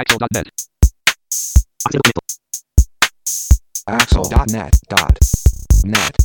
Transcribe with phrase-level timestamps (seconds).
[0.00, 0.48] Axel.net.
[3.84, 6.16] Axel.net.net.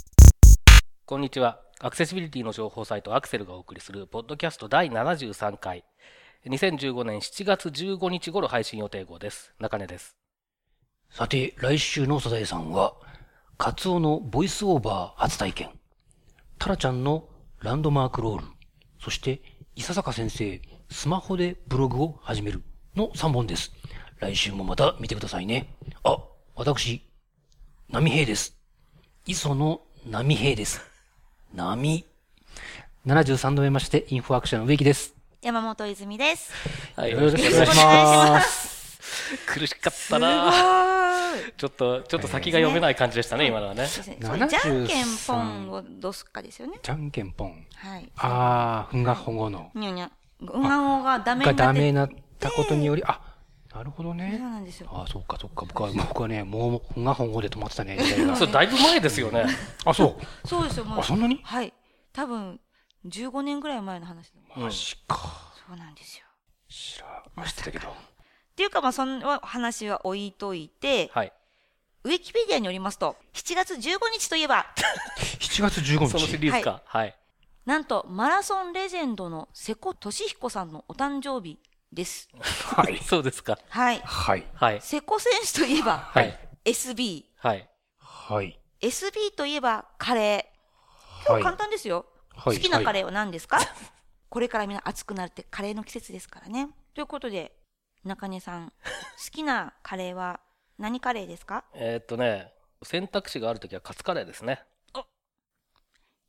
[1.05, 1.59] こんにちは。
[1.81, 5.83] アクセシビリティの情報サイトアクセルがお送りするポッドキャスト第73回。
[6.47, 9.53] 2015年7月15日頃配信予定号です。
[9.59, 10.15] 中根です。
[11.09, 12.93] さて、来週のサザエさんは、
[13.57, 15.71] カツオのボイスオーバー初体験、
[16.59, 17.27] タラちゃんの
[17.59, 18.45] ランドマークロール、
[19.01, 19.41] そして、
[19.75, 22.63] 伊佐坂先生、スマホでブログを始める
[22.95, 23.73] の3本です。
[24.19, 25.67] 来週もまた見てくださいね。
[26.03, 26.17] あ、
[26.55, 27.01] 私、
[27.89, 28.55] 波平です。
[29.25, 30.81] 磯野波平です。
[31.53, 32.05] 波。
[33.05, 35.13] 73度目まして、インフォアクションの植木です。
[35.41, 36.53] 山本泉です。
[36.95, 37.85] はい、よろしくお願いしま。
[38.31, 38.75] ます
[39.45, 40.53] 苦しかったな
[41.57, 43.87] ちょっと、ちょっと先が読めない感じでしたね、今のはね。
[43.87, 46.79] そうですね73じゃんけんぽんをどうすかですよね。
[46.81, 47.65] じゃんけんぽん。
[47.75, 48.09] はい。
[48.15, 49.69] あー、ふんがほごの。
[49.75, 50.09] にゃにゃ。
[50.39, 52.09] うがおがダメがになってダメになっ
[52.39, 53.19] たことにより、あ、
[53.73, 54.37] なるほどそうね。
[54.39, 54.89] なんですよ。
[54.91, 55.65] ああ、そうか、そうか。
[55.65, 57.97] 僕は、僕はね、もう、がほんごで止まってたね、
[58.37, 59.45] それだいぶ前ですよね。
[59.85, 60.47] あ、そう。
[60.47, 60.99] そうですよ、もう。
[60.99, 61.41] あ、そんなに？
[61.43, 61.73] はい。
[62.13, 62.59] 多分、
[63.05, 65.53] 15年ぐらい前の話マジか。
[65.67, 66.25] そうなんですよ。
[66.69, 67.89] 知ら、ましてたけど。
[67.89, 67.91] っ
[68.55, 71.33] ていうか、まあ、その話は置いといて、はい。
[72.05, 74.65] ウィキペディアによりますと、7月15日といえば、
[75.39, 76.37] 7月15そのシ日。
[76.37, 76.81] リーズか。
[76.85, 77.15] はい。
[77.65, 81.59] なんと、マラソンレジェンドの瀬古利彦さんのお誕生日
[81.91, 82.27] です。
[82.75, 82.97] はい。
[82.99, 83.57] そうですか。
[83.69, 83.99] はい。
[83.99, 84.47] はい。
[84.53, 84.81] はい。
[84.81, 86.39] 瀬古選手といえば、はい。
[86.65, 87.25] SB。
[87.37, 87.69] はい。
[87.97, 88.59] はい。
[88.81, 90.55] SB といえばカレー。
[91.25, 92.05] 今はい日簡単ですよ。
[92.35, 93.59] はい好きなカレーは何ですか、
[94.29, 96.69] これからみんな暑くなるってカレーの季節ですからね。
[96.93, 97.57] ということで、
[98.03, 98.75] 中根さん、好
[99.31, 100.39] きなカレーは
[100.77, 101.65] 何カレーですか？
[101.73, 104.63] えーっとね、選択肢があるときはカツカレーですね。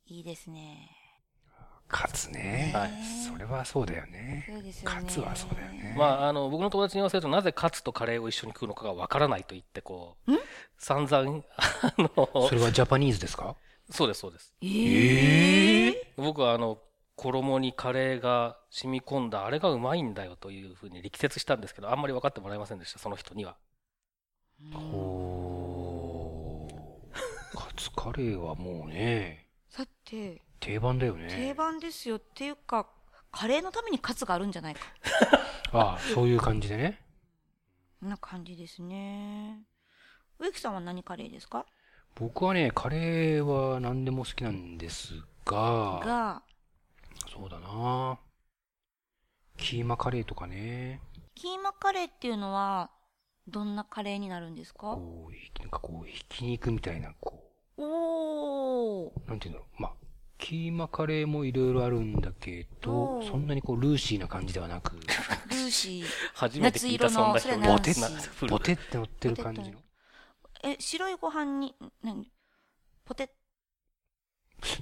[0.05, 0.96] いいですね。
[1.87, 2.71] カツね。
[2.75, 2.91] はい
[3.31, 4.45] それはそうだよね。
[4.51, 4.95] そうですよね。
[5.01, 5.95] カツはそうだよね。
[5.97, 10.31] まあ、あの、僕の友達に言わせると、なぜカツとカレーを一緒に食うのかがわからないと言って、こう、
[10.77, 13.55] 散々、あのそ、れはジャパニーズですか？
[13.91, 14.53] そうです、そうです。
[14.61, 16.79] ええ僕はあの、
[17.15, 23.55] 衣にカレーが染み込んだ、あれがうまいんだよというふうに力説したんですけど、あんまり分かってもらえませんでした、その人には。
[24.73, 27.57] おー。
[27.57, 31.27] カツカレーはもうね、さて、定番だよね。
[31.29, 32.17] 定番ですよ。
[32.17, 32.87] っていうか、
[33.31, 34.81] カレーのためにカツがあるんじゃないか。
[35.73, 37.03] ああ、そういう感じでね。
[38.01, 39.63] な感じですね。
[40.39, 41.65] 植木さんは何カレーですか？
[42.15, 45.13] 僕はね、カレーは何でも好きなんです
[45.45, 46.43] が、が、
[47.31, 48.19] そうだな
[49.57, 51.01] キーマカレーとかね。
[51.35, 52.91] キーマカレーっていうのは、
[53.47, 54.79] どんなカレーになるんですか？
[54.95, 57.43] こう、ひなんかこう、ひき肉みたいな、こ
[57.77, 59.11] おー。
[59.25, 59.81] う、なんていうんだろう。
[59.81, 59.93] まあ、
[60.37, 66.05] キーマカレーもいろいろあるんだけどそんなにこう、ルーシーな感じではなく、ルーシー。
[66.33, 69.79] 初めて聞いた、そんな人ボテ何な古いボテって乗ってる感じの？
[70.63, 72.31] え、白いご飯に、ん何？
[73.05, 73.31] ポテ、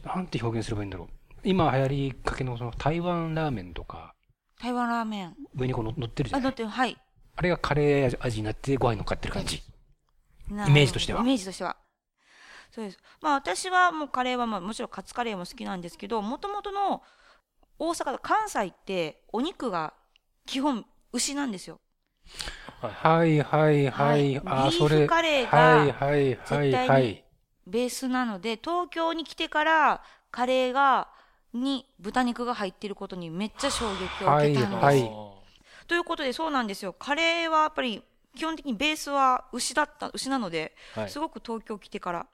[0.04, 1.08] なんて表現すればいいんだろう。
[1.44, 4.14] 今流行りかけのその台湾ラーメンとか、
[4.60, 5.36] 台湾ラーメン。
[5.56, 6.52] 上にこうの乗ってるじゃあ、ない？
[6.52, 6.98] だって、はい。
[7.38, 9.62] あれがカレー味味になってご飯に乗っかってる感じ。
[10.50, 11.78] なイメージとしてはイメージとしては。
[12.76, 12.98] そうです。
[13.22, 17.02] まあ私はもうカレーはまあもちろんカツカレーも好きなんですけど、もともとの
[17.80, 19.94] 大阪、関西ってお肉が
[20.46, 21.80] 基本牛なんですよ。
[22.82, 24.38] はいはいはい。
[24.46, 24.98] あ、はいそれ。
[24.98, 25.86] ビーフカレーが
[26.46, 27.24] 絶対にはい。
[27.66, 31.08] ベースなので、東京に来てからカレーが、
[31.54, 34.84] に豚肉が入っていることにめっちゃ衝撃を受けたんです。
[34.84, 35.10] はい
[35.88, 36.94] ということでそうなんですよ。
[36.94, 38.04] カレーはやっぱり
[38.36, 42.26] 基本的にベースは牛だった、牛なので、はいすごく東京来てから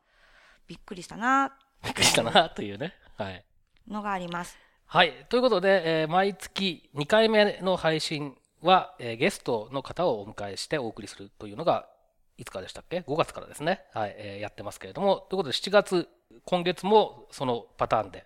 [0.71, 1.51] びっくりしたな、
[1.83, 2.93] びっくりしたな、というね。
[3.17, 3.43] はい。
[3.89, 4.57] のがあります。
[4.85, 5.25] はい。
[5.27, 11.89] ということで、えー毎月2回目の配信は、えーゲストの方をお迎えしてお送りするというのが、
[12.37, 13.81] いつからでしたっけ ?5 月からですね。
[13.93, 15.27] はい、えーやってますけれども。
[15.29, 16.07] ということで、7月、
[16.45, 18.25] 今月もそのパターンで、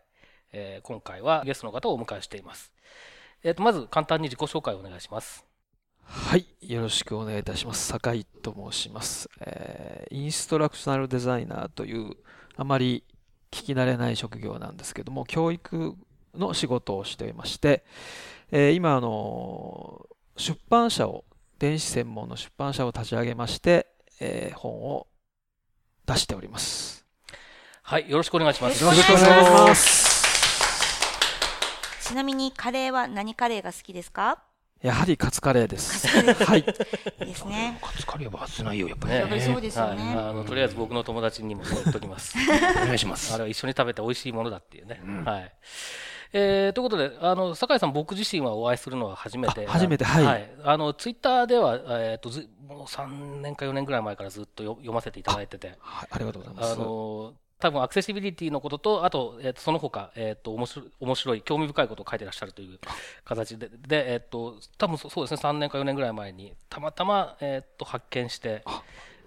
[0.51, 2.71] えー今回はゲストの方をお迎えしています。
[3.43, 5.43] えっ、と、まず簡単に自己紹介をお願いします。
[6.07, 7.87] はい、よろしくお願いいたします。
[7.87, 12.15] 酒井と申します、えーインストラクショナルデザイナーという
[12.55, 13.03] あまり
[13.51, 15.95] 聞き慣れない職業なんですけども、教育
[16.35, 17.83] の仕事をしていまして、
[18.51, 20.05] えー今あの
[20.37, 21.25] 出版社を
[21.59, 23.87] 電子専門の出版社を立ち上げまして、
[24.19, 25.07] えー本を
[26.05, 27.05] 出しております。
[27.81, 28.83] はい、よろしくお願いします。
[28.83, 30.15] よろしくお願いしますよろしくお願いします。
[32.09, 34.43] ちなみにカレーは何カレーが好きですか？
[34.81, 36.07] やはりカツカレーです。
[36.07, 36.59] はい。
[36.59, 36.65] いい
[37.25, 37.79] ですね。
[37.81, 39.13] カツカレーは外せないよ、やっぱり。
[39.15, 40.13] やっぱりそうですよはいね。
[40.17, 42.37] あのとりあえず僕の友達にもそう言っときます。
[42.83, 43.37] お願いしますあ。
[43.37, 45.01] れは一緒に食べて美味しいものだっていうね。
[45.03, 45.51] うんはい。
[46.33, 56.73] えーということで、あの酒井さん、僕自身はお会いするのは初めてあ初めてはいあのツイッターでは、えー、とずもう3年か4年ぐらい前からずっとよ読ませていただいてて、はい、ありがとうございます。
[56.73, 57.33] あの
[57.65, 62.79] 多分アクセシビリティのことと、あと、えー、とその他、えー、と面白い面白い、興味深いことを書いてらっしゃるという
[63.23, 68.63] 形で、でえー、と多分そそうですね、3年か4年ぐらい前に、たまたま、えー、と発見して、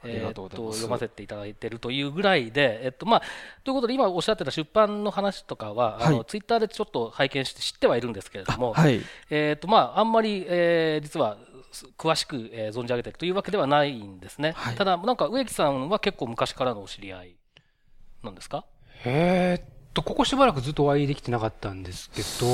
[0.04, 3.22] えーと読ませていただいてるというぐらいで、えっとまあ、
[3.64, 6.16] ということで、今おっしゃってた出版の話とかは、あはい。
[6.16, 9.00] のツイッターでちょっと拝見して知ってはいるんですけれども、はい。
[9.30, 11.38] えっとまあ、あんまり、えー実は
[11.72, 14.52] す詳しく、えー存じ上げているというわけではないんですね。
[14.56, 14.76] はい。
[14.76, 17.37] ただ、なんか植木さんは結構昔からのお知り合い
[18.22, 18.64] なんですか？
[19.04, 22.46] えーっと、ここしばらくずっとお会いできてなかったんですけど、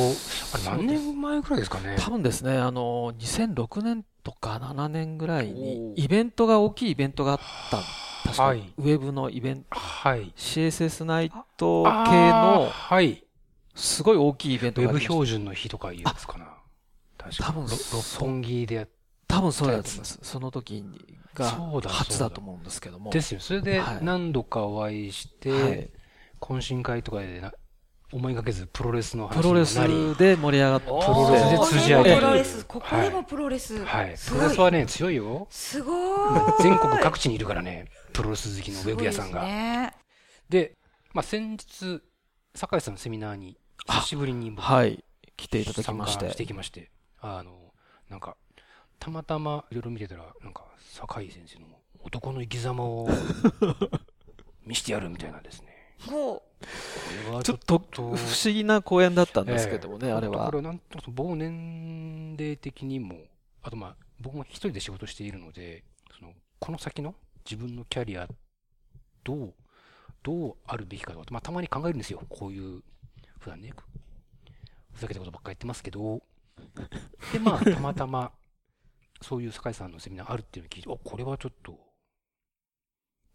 [0.55, 1.97] あれ何年前ぐらいですかね？
[1.99, 7.39] 多分ですね、あの、2006年とか7年ぐらいにイベントが、大きいイベントがあっ
[7.71, 7.79] た。
[8.25, 10.33] 確かはいに、ウェブのイベント、はい。
[10.37, 13.25] CSS ナイト系の、はい。
[13.75, 16.47] すごい大きいイベンウェブトがありました標準の日とかいうやつかな。
[17.19, 18.89] 確か多分ろそう六本木でやっ
[19.27, 20.19] 多分そうだと思います。
[20.23, 23.11] その時にがそうだ初だと思うんですけども。
[23.11, 23.41] ですよ。
[23.41, 25.91] それではい何度かお会いして、はい
[26.41, 27.55] 懇親会とかでな
[28.13, 33.85] 思いがけずプロレスの話プロレスになり、で盛り上がって、おプロレスでこ通じ合えたプロレりス、ここでもプロレス。
[33.85, 34.15] はい。
[34.29, 35.49] プロレスはね、強いよ。
[35.51, 35.93] すご
[36.31, 36.63] 今い。
[36.63, 39.41] 全国各地にいるからね、プロレス好きのウェブ屋さんが。
[39.41, 39.95] すごいですね
[40.49, 40.77] で、
[41.13, 42.03] まあ、先日、
[42.55, 43.57] 酒井さんのセミナーに、
[43.87, 45.03] 久しぶりに僕はい、
[45.37, 46.47] 来ていただきまし参加してて。
[46.47, 46.91] きまして、
[47.21, 47.73] あの、
[48.11, 48.37] なんか、
[49.05, 51.67] たまたまいろいろ見てたら、なんか、酒井先生の
[52.05, 53.07] 男の生き様を
[54.65, 55.95] 見してやるみたいなですね。
[56.09, 56.43] ここ
[57.31, 60.53] れはちょっと不思議な公演だったんですけどもね、ええあれはこ。
[60.53, 63.19] れはなんと僕も年齢的にも、
[63.63, 65.85] あとまあ、僕も一人で仕事しているので、
[66.19, 67.15] その、この先の
[67.45, 68.27] 自分のキャリア、
[69.23, 69.55] どう、
[70.23, 72.23] どうあるべきかとか、まあ、たまに考えるんですよ。
[72.31, 72.83] こういう、
[73.39, 73.71] 普段ね、
[74.95, 76.23] ふざけたことばっかり言ってますけど、
[77.35, 78.33] で、まあ、たまたま、
[79.25, 81.79] そういう酒井さんのセミナーあるっていうのを聞いて、お、これはちょっと、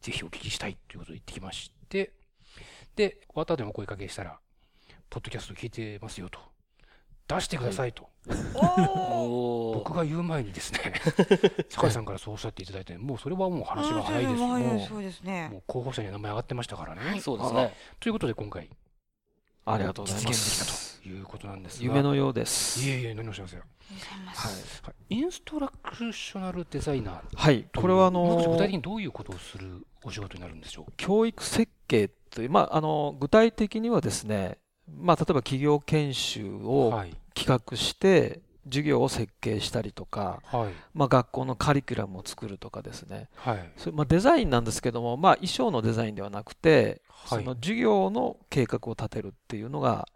[0.02, 2.14] ぜひお聞きしたいということで言ってきまして、
[2.96, 4.40] で、終わった後にお声かけしたら、
[5.10, 6.40] ポッドキャスト聞いてますよと。
[7.28, 8.10] 出してくださいと。
[8.28, 8.32] う。
[8.32, 8.90] おー
[9.70, 10.80] お僕が言う前にですね、
[11.70, 15.54] 酒井さんからそうおっしゃっていただいて、もうそれはもう話が早いですそうもそうですねう。
[15.54, 17.02] もう候補者には名前上がってましたからね。
[17.02, 17.76] はいそうですね。
[18.00, 18.70] ということで今回、
[19.66, 20.66] ありがとうございま実現できす。
[20.66, 21.86] たということなんですが。
[21.86, 22.82] 夢のようです。
[22.82, 23.64] いえいえ、何をおっしゃいますよ。
[24.36, 24.52] はい。
[24.84, 37.16] はいインストラクショナルデザイナーはい、これはあもう少し具の体的にどういうことをするお仕事になるんでしょう教育設計という、まあ、あの具体的にはですね、まあ、例えば企業研修をはい。
[37.36, 40.74] 企画して授業を設計したりとか、はい。
[40.94, 43.72] まあ、学校のカリキュラムを作るとかですねはい。
[43.78, 50.08] それ、まあ、デザインなんですけども、まあ、衣装のデザインではなくて、はいその授業の計画を立てるっていうのが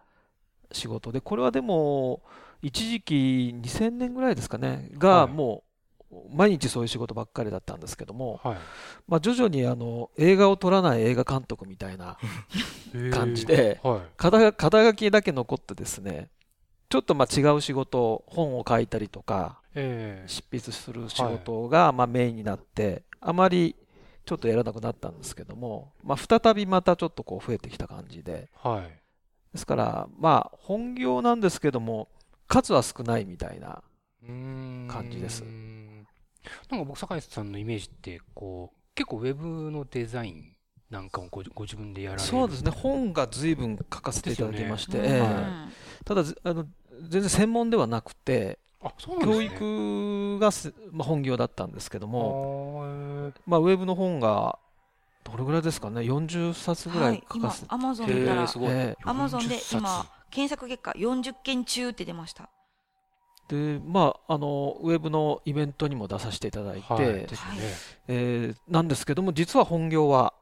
[0.74, 1.12] 仕事。
[1.12, 2.22] でこれはでも
[2.62, 3.14] 一時期
[3.62, 4.90] 2000年ぐらいですかね。
[4.98, 5.34] がはい。
[5.34, 5.64] も
[6.12, 8.58] う毎日そういう仕事ばっかりだったんですけども、はい。
[9.08, 12.18] まあ、徐々にあの映画を撮らない映画監督みたいな
[13.12, 14.02] 感じではい。
[14.18, 16.30] 肩肩書きだけ残ってですね
[16.90, 20.28] ちょっとまあ違う仕事本を書いたりとかええ。
[20.28, 23.75] 執筆する仕事がまあメインになってあまり
[24.25, 28.50] ちょっとやらなくなったんですけども、まあ、再びまたちょっとこう増えてきた感じで。
[28.56, 29.02] はい。
[29.53, 32.10] ですからまあ本業なんですけども
[32.48, 33.81] 数は少ないみたいな
[34.88, 35.43] 感じです。
[36.69, 40.55] なんか僕、酒井さんのイメージって、こう、結構ウェブのデザイン
[40.89, 42.72] なんかをごご自分でやられるそうですね。
[42.72, 45.19] 本が随分書かせていただきまして、ねええ。
[45.22, 45.67] は
[46.05, 46.65] ただずあの
[47.07, 49.45] 全然専門ではなくてあ、そうなんです教ね。
[50.36, 54.60] 育がす、まあ、本業だったんですけども、まあ、ウェブの本が
[55.24, 58.48] どれぐらいですかね？40冊ぐらはいい、今書かせて、アマゾン見たら
[59.03, 59.77] アマゾンで40冊。
[59.77, 62.50] 今、検索結果40件中って出ました。
[63.51, 67.62] えでまああのウェブのイベントにも出させていただいて、はい、ですよね。
[68.08, 70.34] えーなんですけども実は本業は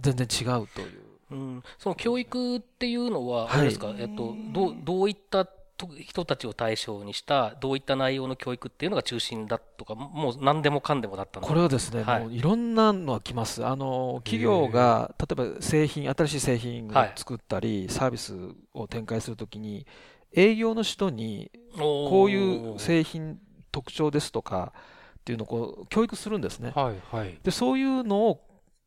[0.00, 1.02] 全然違うという。
[1.30, 3.58] うん、その教育っていうのは、はい。
[3.58, 13.64] あれですか、えっと、どうどういったと人たちを対象にした、どういった内容の教育っていうのが中心だとか、もう何でもかんでもだったのこれはですね、はいもういろんなのが来ます。
[13.64, 18.34] あの企業が例えば製品、新しい製品をはい作ったり、サービス
[18.74, 19.86] を展開するときに、
[20.32, 23.38] 営業の人にここういう製品
[23.70, 24.72] 特徴ですとか
[25.20, 26.72] っていうのをこう教育するんですね。
[26.74, 27.38] はい、はい。
[27.42, 28.40] でそういうのを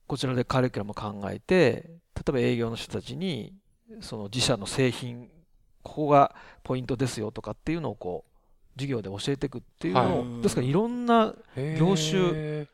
[0.07, 3.53] こちらでカリキュラムを考えて、例えば営業の人たちに
[4.01, 5.29] その自社の製品、
[5.91, 6.33] ここが
[6.63, 11.35] ポイントですよとかっていうのをこう授業で教えていくっていうのを、はいですからいろんな
[11.77, 12.65] 業種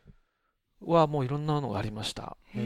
[0.85, 2.37] はもういろんなのがありました。
[2.53, 2.57] 基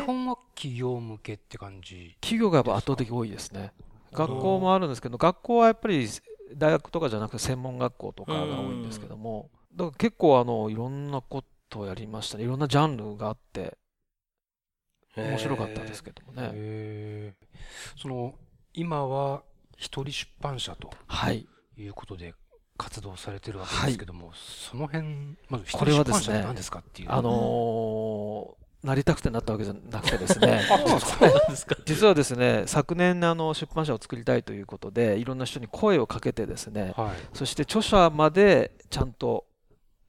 [0.00, 2.16] 本は企業向けって感じ？
[2.20, 3.72] 企業がやっぱ圧倒的多いですね。
[4.12, 6.06] 学校もあるんですけど、学校はやっぱり
[6.54, 12.44] 大学とかじゃなくて専門学校とかが多いんですけども、だから結構あのいろんなことをやりましたね。
[12.44, 13.78] いろんなジャンルがあって
[15.16, 17.34] 面白かったですけどもね。
[17.96, 18.34] その、
[18.74, 19.42] 今は
[19.76, 21.46] 一人出版社とはい。
[21.76, 22.34] いうことで
[22.76, 27.08] 活動されてるわけですけども、その辺、まず一こ人出れはですね版社って何ですかっていう。
[27.10, 30.60] あのーなりたくてなったわけじゃなくてですね。
[31.86, 37.36] 実はですね昨年あの出版社を作りたいということでいろんな人に声をかけてですねはい。
[37.36, 39.46] そして著者までちゃんと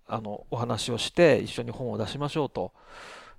[0.08, 2.74] あのお話をして一緒に本を出しましょうと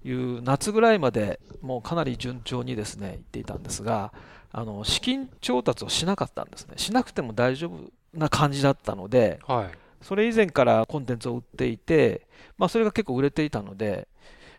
[0.05, 4.13] いう夏ぐらいまでもうかなり順調にですね言っていたんですが
[4.57, 9.71] あの資金調達をしなかったんですねしなくても大丈夫な感じだったのではい。
[10.01, 14.07] それ以前からコンテンツを売っていて、まあ、それが結構売れていたので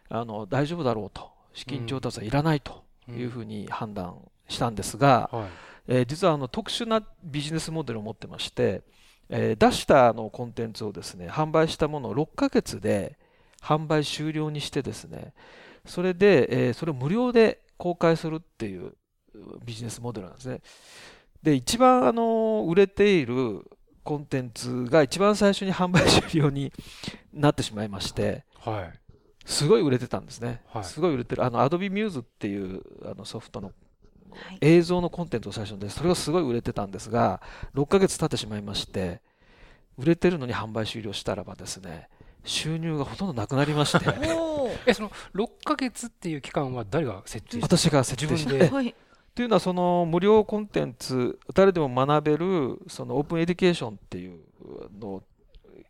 [0.10, 4.18] あの大丈夫だろうと資金調達はいらないというふうに判断
[4.50, 5.50] したんですが、はい。
[5.88, 8.82] えー実はあの特殊なビジネスモデルを持ってまして、
[9.30, 13.18] えー出したあのコンテンツをですね販売したものを6ヶ月で
[13.62, 15.34] 販売終了にしてですね
[15.86, 18.94] それで、えーそれを無料で公開するっていう
[19.64, 20.62] ビジネスモデルなんですね。
[21.42, 23.64] で一番あの売れている
[24.04, 26.72] コンテンツが一番最初に販売終了に
[27.34, 29.00] なってしまいましてはい。
[29.46, 30.62] すごい売れてたんですね。
[30.68, 30.84] はい。
[30.84, 31.44] すごい売れてる。
[31.44, 33.68] あの Adobe Muse っていうあのソフトの
[34.32, 34.58] はい。
[34.62, 37.42] 映像のコンテンツを最初にでそれがすごい売れてたんですが
[37.76, 39.22] 6ヶ月経ってしまいまして
[39.98, 42.10] 売れてるのに販売終了したらばですね
[42.44, 44.06] 収入がほとんどなくなりまして。
[44.86, 48.54] え、その、6ヶ月っていう期間は誰が設置した私が設定して。
[48.54, 48.76] 自分で。
[48.76, 48.96] はい
[49.36, 54.40] というのはその無料コンテンツ誰でも学べるその Open Education っていう
[55.00, 55.24] のを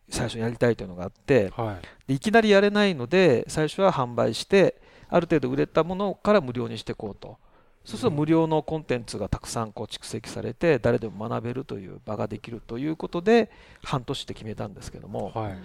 [0.08, 2.08] 最初にやりたいというのがあってはい。
[2.08, 7.38] でいきなりやれないので最初は販売してある程度売れたものから無料にしていこうと
[7.84, 13.48] そうすると無料のコンテンツがたくさんこう蓄積されて誰でも学べるという場ができるということで
[13.84, 15.58] 半年って決めたんですけどもはい。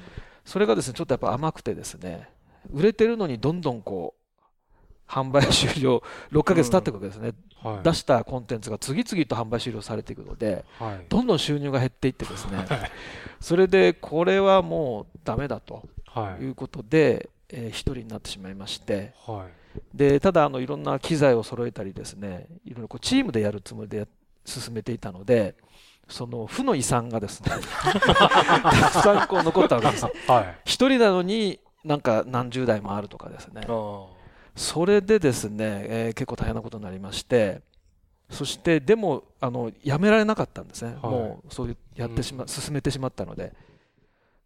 [0.46, 2.30] それがですねちょっとやっぱ甘くてですね
[2.72, 4.21] 売れてるのにどんどんこう
[5.12, 6.02] 販売終了
[6.32, 7.84] 6ヶ月経っていくわけですね、はい。
[7.84, 11.06] 出したコンテンツが次々と販売終了されていくのではい。
[11.10, 12.68] どんどん収入が減っていってですねはい。
[13.42, 16.50] それでこれはもうダメだとはいい。
[16.52, 19.80] うことで、えー一人になってしまいましてはい。
[19.94, 24.08] でただあのいろんな機材を揃えたりですねいろいろこうチームでやるつもりでや
[24.46, 25.56] 進めていたので
[26.08, 30.58] その負の遺産がですね たくさんこう残ったわけですはい。
[30.66, 34.06] 一人なのになんか何十台もあるとかですねあ
[34.56, 37.62] それでですね、えー結構大変なことになりまして
[38.30, 41.12] そしてでもあのやめられなかったんですね、はい。
[41.12, 43.54] もうそういうやってしま、進めてしまったので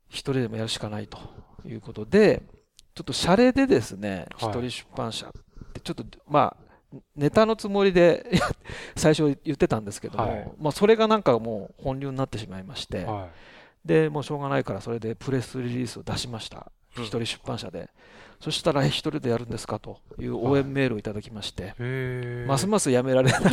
[0.09, 1.19] 一人でもやるしかないと
[1.65, 2.43] いうことで
[2.93, 4.69] ちょっとシャレでですね一、はい。
[4.69, 5.31] 人出版社っ
[5.73, 8.25] てちょっとまあネタのつもりで
[8.95, 10.51] 最初言ってたんですけども、はい。
[10.59, 13.27] まあ、それがなんかもう本流になってしまいまして、は
[13.83, 16.57] でもうしょうがないからそれでプレスリリースを出しました。
[16.57, 16.63] うん
[17.03, 17.89] 一人出版社で、
[18.39, 19.79] そしたらえ一人でやるんですか？
[19.79, 21.65] という応援メールをいただきまして、い。
[21.67, 22.45] へえ。
[22.47, 23.41] ますますやめられない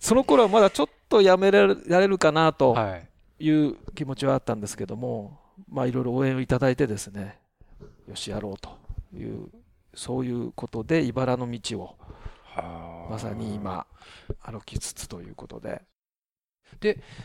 [0.00, 3.08] その頃はまだちょっとやめられるかなとはい。
[3.40, 7.36] いう気持ちはあったんですけどもまあいろいろ応援をいただいてですね
[8.08, 8.78] よしやろうと
[9.12, 9.48] いう
[9.92, 11.96] そういうことで茨の道を
[12.44, 13.10] はあ。
[13.10, 13.86] まさに今
[14.42, 15.82] 歩きつつということで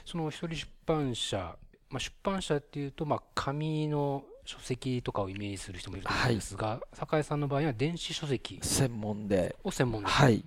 [0.06, 1.56] その一人出版社、
[1.90, 9.56] まあ、出版社っていうと、まあ、紙の書籍とかをイメージする人もいると思うんですが、酒井さんの場合は電子書籍専門で。
[9.64, 10.44] を専門で、はい。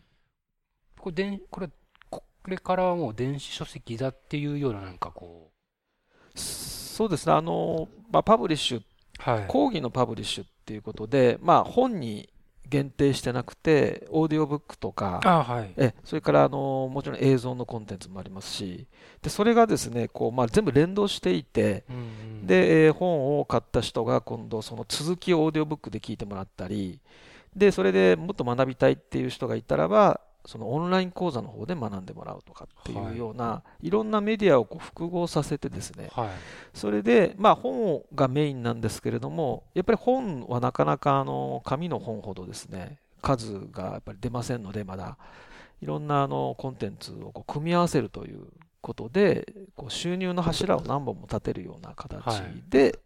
[0.98, 1.68] これ電これ
[2.10, 5.52] これからはもう電子書籍だっていうようななんかこ
[6.34, 7.32] そうですね。
[7.32, 8.84] あの、まあ、パブリッシュう、
[9.18, 12.28] はい、講義のパブリッシュっていうことで、まあ、本に
[12.72, 18.86] 限定してなくてオーディオブックとかあはい、えそれからあのもちろん映像のコンテンツもありますし
[19.20, 21.98] でそれがですねこう、まあ、全部連動していてうんう
[22.44, 27.00] ん、で、えー本を買った人が今度その続きをオーディオブックで聞いてもらったり
[27.54, 36.10] でそれでもっと学びたいっていう人がいたらばそのオンライン講座の方で学んでもらうとかっていうような、い、ろんなメディアをこう複合させてですね。
[36.12, 36.28] はい、
[36.74, 45.16] それで、まあ、本がメインなんですけれどもやっぱり本はなかなかあの紙の本ほどですね数がやっぱり出ませんのでまだ。
[45.82, 48.46] いろんなあのコンテンツをこう組み合わせるという
[48.80, 53.00] ことでこう収入の柱を何本も立てるような形で、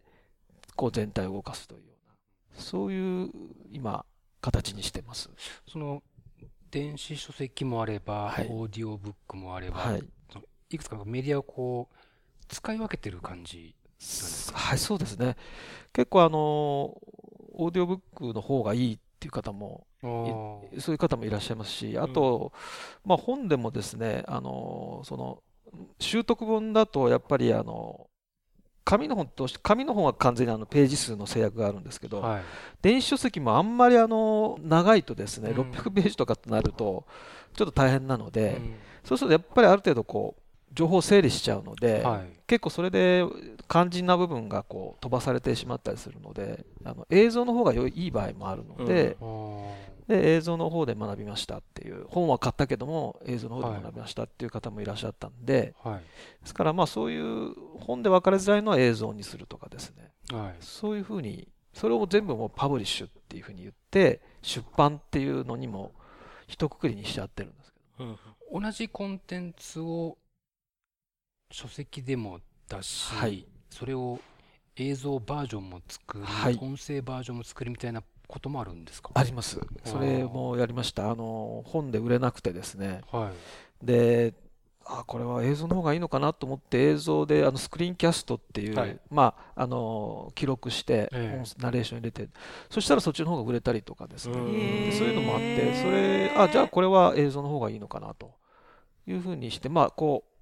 [0.77, 3.31] こう全体を動かすというようなそういう
[3.73, 4.05] 今
[4.43, 5.31] 形にしてます。
[5.71, 6.03] その
[6.81, 8.49] 電子書籍もあれば、はい。
[8.51, 10.05] オーディオブックもあれば、はい。
[10.71, 11.97] い、くつかのメディアをこう
[12.49, 13.75] 使い分けてる感じ
[14.53, 15.37] はい、そうですね。
[15.93, 16.39] 結構あの、
[17.59, 22.53] オーディオブックの方がいいっっていう方もそういう方もいらっしゃいますし、あと、
[23.05, 25.43] まあ、本でもですね、あのその
[25.99, 28.09] 習得本だとやっぱりあの
[28.87, 32.43] 紙の本と紙の本は完全にあのページ数の制約があるんですけど、はい。
[32.81, 37.05] 電子書籍もあんまりあの長いとですね、うん600ページとかとなると
[37.55, 38.75] ちょっと大変なので、うん
[39.05, 40.43] そうするとやっぱりある程度こう
[40.75, 42.37] 情報を整理しちゃうので、はい。
[42.47, 43.25] 結構それで
[43.69, 49.69] 肝心な部分がこう飛ばされてしまったりするのであの映像の方が良いいい場合もあるので,、あー
[50.09, 55.99] で映像の方で学びましたっていう本は買ったけども映像の方で学びましたっていう方もいらっしゃったんで、はい。
[55.99, 56.03] で
[56.45, 60.55] すからまあそういう本で分かりづらいのは映像にするとかですねはい。
[60.61, 65.93] そういうふうにそれを全部もうパブリッシュっていうふうに言って出版っていうのにも
[66.47, 70.17] 一括りにしちゃってるんですけどうん同じコンテンツを
[71.51, 74.21] 書籍でも出し、はいそれを
[74.77, 79.11] 映像バージョンも作り、はい音声バージョンも作りみたいなこともあるんですか？
[79.15, 79.61] あります。
[79.85, 81.11] それもやりました。
[81.11, 83.03] あの本で売れなくてですね。
[83.11, 83.31] は
[83.83, 83.87] い。
[83.87, 84.35] で
[84.89, 88.99] あこれは映像の方がいいのかなと思って映像であのスクリーンキャストっていう、はい。
[89.11, 91.41] まああの記録して、ええ。
[91.41, 92.29] 音ナレーション入れて
[92.71, 98.35] そしたらそっちの方が売れたりとかですね、そういうのもあってそれあじゃあこれは映像の方がいいのかなと
[99.09, 100.33] いうふうにしてまあこう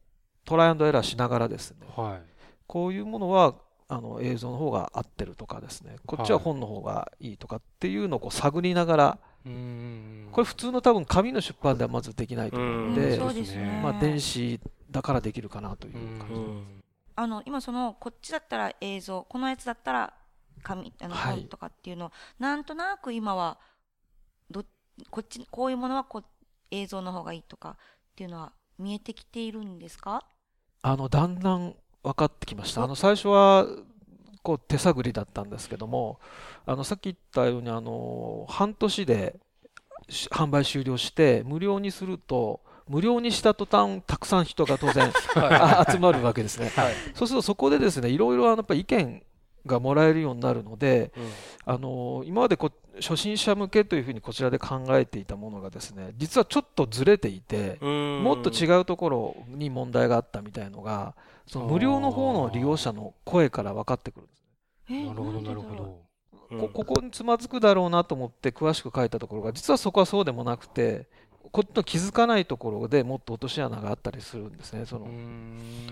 [0.45, 1.87] トライアンドエラーしながらですね。
[1.97, 2.23] はい。
[2.67, 3.55] こういうものは
[3.88, 5.97] あの映像の方が合ってるとかですね。
[6.07, 9.19] こっちは本の方がいいとかっていうのをこう探りながら。
[9.45, 12.95] これ普通の多分紙の出版ではまずできないと思うのうん。
[12.95, 13.19] で、
[13.83, 14.59] まあ、電子
[14.91, 16.83] だからできるかなという感じ、うん。
[17.14, 20.14] あの今そのこっちだったら映像このやつだったら
[20.62, 21.41] 紙あのはい。
[21.41, 23.59] 本とかっていうのを、なんとなく今は
[24.50, 24.64] ど
[25.11, 26.25] こっちこういうものはこう
[26.71, 30.25] 映像の方がいいとかっていうのは見えてきているんですか？
[30.81, 32.84] あのだんだん分かってきました。
[32.84, 33.66] あの最初は
[34.42, 36.20] こう手探りだったんですけども
[36.66, 39.34] あのさっき言ったようにあの半年で
[40.11, 46.68] し販売終了して無料にすると無料にした途端たくさん人が当然 あ集まるわけですね。
[46.76, 46.94] はい。
[47.14, 49.22] そうするとそこでですねいろいろあのやっぱり意見
[49.64, 51.31] がもらえるようになるのでうん。
[51.64, 61.14] あの今までこう初心者向けというふうにこちらで考えていたものがですね実はちょっとずれていてももっと違うところに問題があったみたいのが
[61.46, 64.42] その無料の方の利用者の声から分かってくるんです
[64.90, 66.04] えーなるほど、なるほど。
[66.50, 71.09] こここにつまずくだろうなと思って詳しく書いたところが実はそこはそうでもなくて
[71.50, 74.87] こっちの気づかないところでもっと落とし穴があったりするんですね。
[74.87, 75.09] その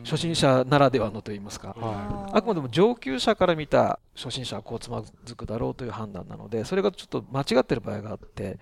[0.02, 1.74] 初心者ならではのといいますか。
[1.78, 8.58] はあくまでも上級者から見た初心者はこうつまずくだろうという判断なのでそれがちょっと間違ってる場合があって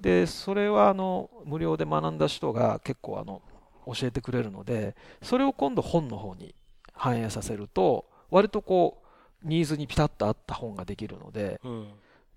[0.00, 3.42] でそれはあの無料で学んだ人が結構あの
[3.86, 6.54] 教えてくれるのでそれを今度本の方に
[6.92, 9.02] 反映させると割とこ
[9.44, 11.88] うニーズにピタッと合った本ができるのでうん。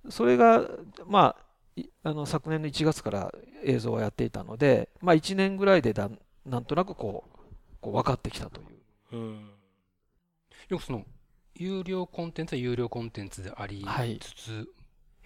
[0.10, 0.62] それが
[1.08, 7.36] まあいあの昨年の1月から映像をやっていたので、まあ、1年ぐらいでだんなんとなくこう
[7.86, 9.16] こう分かってきたという。
[9.16, 9.50] うん。
[10.70, 11.06] よくその、
[11.54, 14.18] 有料コンテンツは有料コンテンツでありはい。
[14.20, 14.68] つつ、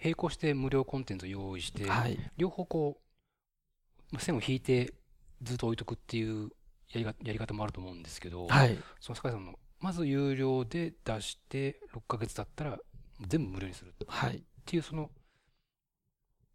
[0.02, 2.18] 並行して無料コンテンツを用意して、はい。
[2.36, 4.92] 両方こう、まあ線を引いて
[5.42, 6.50] ずっと置いとくっていう
[6.90, 8.78] やりがやり方もあると思うんですけど、はい。
[9.00, 12.78] その坂井さんの、まず有料で出して、6ヶ月経ったら
[13.26, 13.90] 全部無料にする。
[13.90, 14.42] っはい。
[14.66, 15.10] ていうその、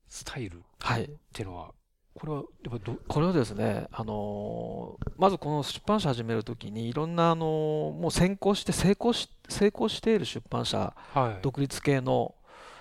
[0.08, 0.58] スタイル。
[0.60, 1.10] っはい。
[1.34, 1.74] ていうのは、
[2.14, 2.44] これはや
[2.76, 11.42] っぱど、これはですね、あのーまずこの出版社始めるときにいろんな、あのーもう先行して成功し成功している出版社はい。
[11.42, 12.36] 独立系の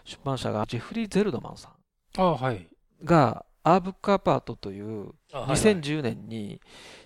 [0.05, 1.73] 出版社がジェフリー・ゼルドマンさ
[2.19, 2.57] ああ、はい。
[2.57, 2.69] ん
[3.05, 6.61] がアーブックアパートという2010年に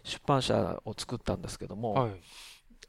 [0.05, 2.11] 出版社を作ったんですけども、はい。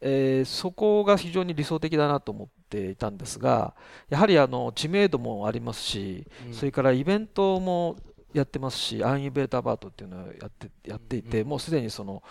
[0.02, 3.76] えーそこが非常に理想的だなと思っていたんですが
[4.08, 7.98] やはりあの知名度もありますしうんそれからイベントも
[8.34, 12.22] やってますし、アンイベーターバートっていうのをやってやっていて、うんもうすでにその、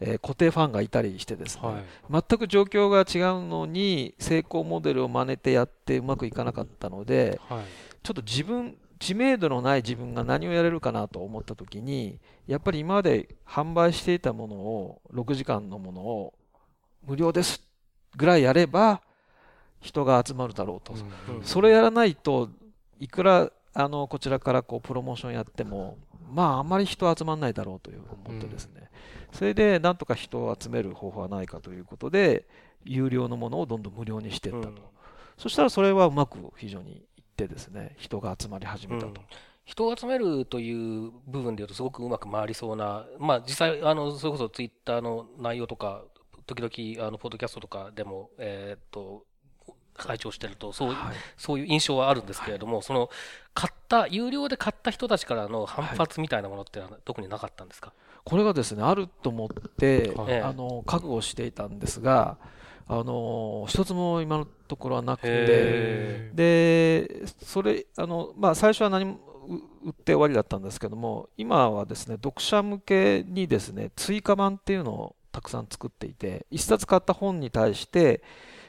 [0.00, 2.22] えー固定ファンがいたりしてですね、はい。
[2.28, 7.64] 全く状況が違うのに成功モデルを真似てやってうまくいかなかったので、はい。
[8.04, 16.34] ちょっと自分、知名度のない自分が何をやれるかなと思ったときに、やっぱり今まで販売していたものを、6時間のものを
[17.06, 17.62] 無料です
[18.16, 19.00] ぐらいやれば、
[19.80, 20.94] 人が集まるだろうと。
[20.94, 21.44] うん。
[21.44, 22.50] それやらないと
[22.98, 25.98] いくらあのこちらからこうプロモーションやっても
[26.32, 28.90] まああんまり人集まらないだろうという思ってですね、
[29.32, 32.46] それでなんとか人を集める方法はないかということで
[32.84, 34.78] 有料のものをどんどん無料にしていったと、うん。
[35.36, 37.02] そしたらそれはうまく非常にい
[37.44, 39.14] ってですね人が集まり始めたと、うん。
[39.64, 46.02] 人を集めるという部分でいうとすごくうまく回りそうな、まあ実際、あの、それこそツイッターの内容とか、
[46.46, 49.24] 時々、あの、ポッドキャストとかでも、えーっと、
[49.94, 50.96] 会長してると、そう
[51.36, 53.10] そういう印象はあるんですけれども、その、
[53.52, 57.92] 買った、有料で買った人たちからの反発みたいなものってのは特になかったんですか、
[58.24, 60.42] これがですねあると思って、ええ。
[60.42, 62.38] あの覚悟していたんですが
[62.90, 78.22] あの一つも今のところはなくてへでそれあの、まあ、最初は何もう売って終わりだったんですけども今はですね読者向けにですね追加版っていうのをたくさん作っていて一冊買った本に対して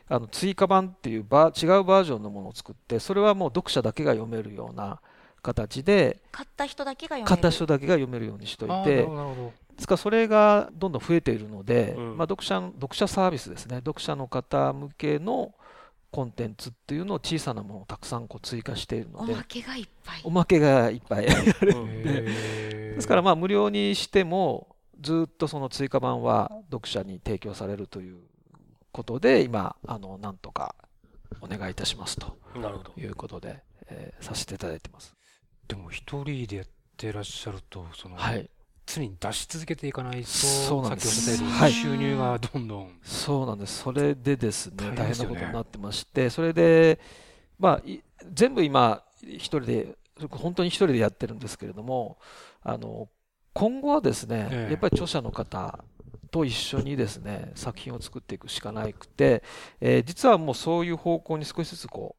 [0.08, 5.00] あの追加版っていうバー違うバージョンのものを作ってそれはもう読者だけが読めるような
[5.42, 7.28] 形で買った人だけが読める。
[7.28, 12.18] 買った人だけが読めるようにしといてるほどなるほどですからそれがどんどん増えているので、うん。
[12.18, 13.78] まあ、読者読者サービスですね。
[13.78, 15.54] 読者の方向けの
[16.12, 20.22] コンテンツっていうのを小さなものをたくさんこう追加しているのでおまけがいっぱい。
[20.26, 21.26] おまけがいっぱい。
[21.28, 22.04] うん。
[22.04, 22.22] で
[22.96, 28.20] ですからまあ無料にしてもずっとその追加版は読者に提供されるという
[28.92, 30.76] ことで今あのなんとか
[31.40, 32.38] お願いいたしますと。
[32.56, 32.94] なるほど。
[32.98, 35.16] いうことで、えーさせていただいてます。
[35.70, 36.66] でも一人でやっ
[36.98, 38.50] てらっしゃると、その、はい、
[38.96, 41.38] 常に出し続けていかないと、そうなんです
[41.72, 43.00] 収入がどんどん。
[43.04, 43.80] そうなんです。
[43.84, 47.00] それでですね、大変なことになってまして、それで、
[47.60, 48.02] まあ、い
[48.34, 49.98] 全部今、一人で、
[50.32, 52.18] 本当に一人でやってるんですけれども、
[52.62, 53.10] あの、
[53.54, 55.84] 今後はですね、ええやっぱり著者の方
[56.32, 59.44] と一緒にですね、作品を作っていくしかなくて、
[59.82, 62.16] えー実はもうそういう方向に少しずつこ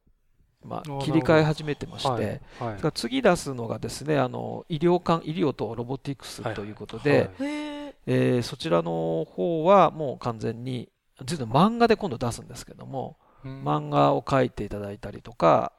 [0.63, 2.73] まあ、切り替え始めてまして、はい。
[2.73, 2.91] はい。
[2.93, 7.49] 次出すのがですね、あの、医療関、医療とロボティクスということで、はい。
[7.49, 10.89] へええーそちらの方はもう完全に、
[11.23, 13.63] 実は漫画で今度出すんですけども、うん。
[13.63, 15.73] 漫画を描いていただいたりとか、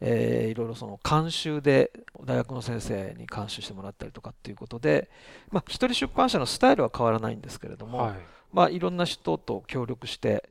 [0.00, 1.90] えーいろいろその監修で
[2.24, 5.10] 大学の先生に監修してもらったりとかっていうことで、
[5.50, 8.18] まあ、一人出版社のスタイルは変わらないんですけれども、はい。
[8.52, 10.48] まあ、いろんな人と協力して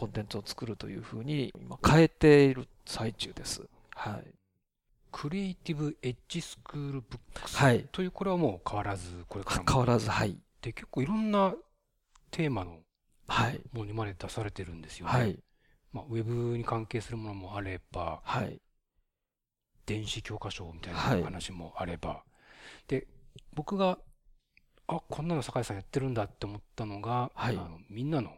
[0.00, 3.68] コンテンツを作るというふうに今変えている最中です。
[3.94, 4.34] はい。
[5.12, 7.56] クリエイティブエッジスクールブックス。
[7.58, 7.86] はい。
[7.92, 9.64] という、これはもう変わらず、これからも。
[9.68, 10.38] 変わらず、はい。
[10.62, 11.54] で、結構いろんな
[12.30, 12.78] テーマの
[13.28, 13.60] はい。
[13.72, 15.12] ものにまで出されてるんですよね。
[15.12, 15.38] はい。
[15.92, 18.58] まあ、ウェブに関係するものもあれば、はい。
[19.84, 22.22] 電子教科書みたいなはい話もあれば、
[22.86, 23.08] で
[23.52, 23.98] 僕が
[24.86, 28.30] あこんなの酒井さんやってるんだって思ったのが、はいあのみんなの、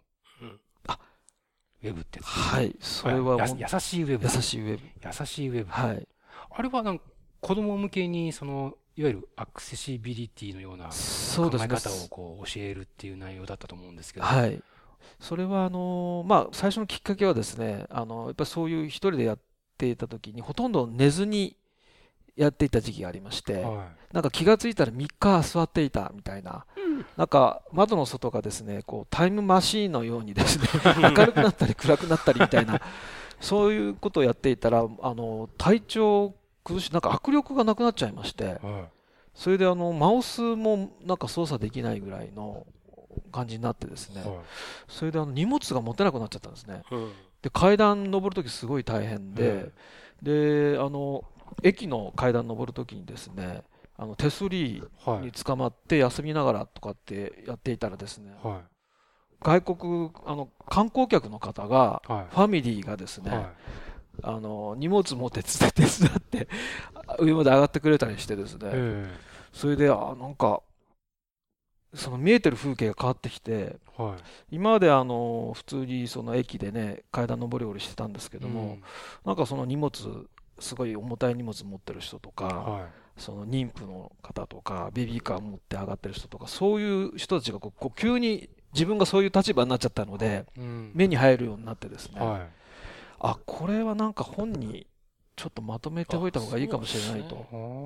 [1.82, 2.74] ウェブってはい。
[2.80, 4.82] それは優しいウェブ優しいウェブ。
[5.04, 6.08] 優しいウェブ、はい。
[6.50, 7.04] あれはなんか
[7.40, 11.68] 子供向けにそのいわゆるアクセシビリティのような考え。
[11.68, 14.62] 方をこう教えるっていう内容だったと思うんですけど、はい。
[15.18, 19.38] それはあのまあ最初のきっかけはですね、あのやっぱりそういう一人でやっ
[19.78, 21.56] ていた時にほとんど寝ずに
[22.36, 26.66] やっていた時期がありまして、はなんか気がついたら3日座っていたみたいな、
[27.16, 30.66] なんか窓の外がですね、こうタイムマシーンのようにですね、
[31.16, 32.80] 明るくなったり暗くなったりみたいな、
[33.40, 38.60] そういうことをやっていたら、あの体調崩し、なんか握力がなくなっちゃいまして、
[39.34, 42.66] それであのマウスもなんか操作できないぐらいの
[43.30, 44.22] 感じになってですね
[44.88, 46.82] それであの荷物が持てなくなっちゃったんですね。
[46.90, 47.12] うん。
[47.42, 49.70] で階段登るときすごい大変で、
[50.22, 51.24] であの
[51.62, 53.62] 駅の階段登るときにですね
[53.96, 55.26] あの手すりはい。
[55.26, 58.62] に捕まって休みながらとかってやっていたらですねは
[59.42, 62.26] 外国あの観光客の方がいはい。
[62.30, 63.46] ファミリーがですね、はい。
[64.22, 66.48] あの荷物持って手伝って
[67.18, 69.18] 上まで上がってくれたりしてですね、え
[69.52, 70.62] それであなんか
[71.94, 74.22] その見えてる風景が変わってきてえはい。
[74.52, 78.82] 今まであの普通にその駅でね階段上り下りしてたんですけども、うん。
[79.24, 79.90] なんかその荷物
[80.58, 90.90] すごい重たい荷物持ってる人とか、はいその妊婦の方とかベビーカー持って上がってる人とかそういう人たちがこう急に自分がそういう立場になっちゃったのでうん。
[90.94, 92.40] 目に入るようになってですね、はい。
[93.20, 94.86] あこれはなんか本に
[95.36, 97.36] ちょっとまとめておいた方がいいかもしれないと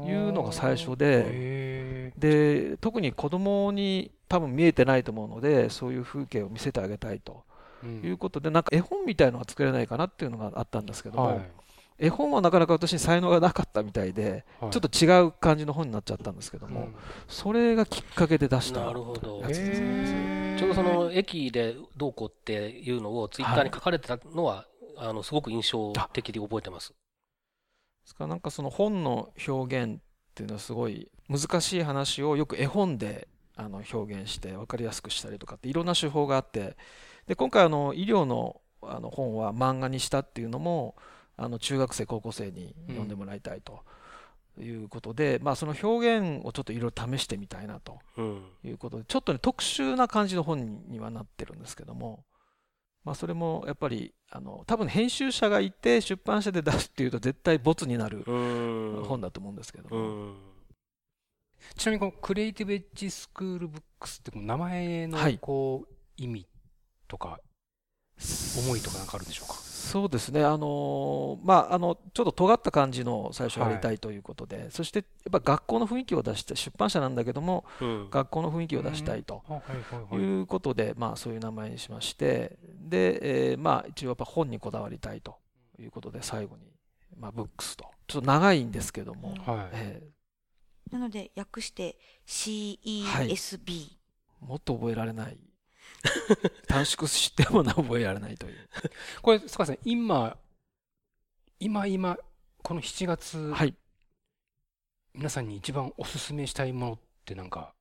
[0.09, 7.45] いうのが最初でへで特に子供に多分見えてないと思うのでそういう風景を見せてあげたいと
[7.85, 11.51] いうことでなんか絵本みたいのが作れないかなっていうのがあったんですけども、はい
[11.99, 14.71] 絵本はなかなか私に才能がなかったみたいで、はい。
[14.71, 16.95] ちょっと違う感じの本になっちゃったんですけども、うん。
[17.27, 18.85] それがきっかけで出した。
[18.85, 19.41] なるほど。
[19.41, 19.47] や。
[19.47, 19.81] つです。
[19.81, 24.67] ねちょうどその駅でどうこうっていうのをツイッターに書かれてたのは、
[24.99, 26.91] あのすごく印象的で覚えてます。
[26.91, 26.95] で
[28.07, 29.99] すからなんかその本の表現っ
[30.35, 36.77] ていうのはすごい難しい話をよく絵本であの表現して分かりやすくしたりとかっていろんな手法があって
[37.27, 40.95] で今回あの医療のあの本は漫画にしたっていうのも
[41.37, 43.81] あの中学生高校生に読んでもらいたいと
[44.59, 48.43] いうことで、まあその表現をちょっといろいろ試してみたいなとうん。
[48.65, 52.25] いうことでちょっとね特殊な感じの本にはなってるんですけども
[53.05, 59.05] まあ、それもやっぱりあの多分編集者がいて出版社で出すっていうと絶対ボツになるうん。
[59.05, 60.35] 本だと思うんですけどうも、ん。
[61.77, 65.39] ちなみにこのクリエイティブエッジスクールブックスってこの名前のはい。
[65.39, 66.47] こう意味
[67.07, 67.39] とか
[68.59, 69.55] 思いとかなんかあるんでしょうか？
[69.87, 75.05] そうですね、あのーまあ、あのちょっと尖った感じの最初やりたいということで、そしてや
[75.39, 78.11] っぱ学校の雰囲気を出して、出版社なんだけども、うん。
[78.11, 80.21] 学校の雰囲気を出したいとはいはいはい。
[80.21, 85.37] いうことで、まあ、そういう名前にしまして、で、えーまあ、一応やっぱ本にこだわりたいと
[85.79, 86.65] いうことで、最後に、
[87.17, 89.69] まあ、ブックスと、ちょっと長いんですけども、はい。
[89.73, 90.03] え
[90.91, 93.97] なので訳して CESB、ー
[94.41, 95.39] もっと覚えられない。
[96.69, 98.69] 短縮してもな覚えられないという。
[99.23, 100.37] これ坂井さん今
[101.61, 102.19] 今今
[102.63, 103.75] この7月、はい。
[105.15, 107.73] 皆さんに一番おすすめしたいものってなんか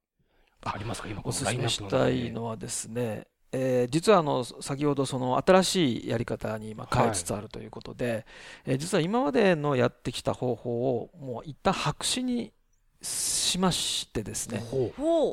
[0.64, 1.10] ありますか？
[1.10, 8.26] 今おすすめしたいのはですね、えー実はあの先ほどその新しいやり方に今変えつつあるということで、
[8.66, 12.54] えー実は今までのやってきた方法をもう一旦白紙に
[13.02, 14.64] しましてですね、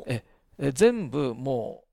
[0.07, 0.23] え
[0.59, 1.87] えー全部もう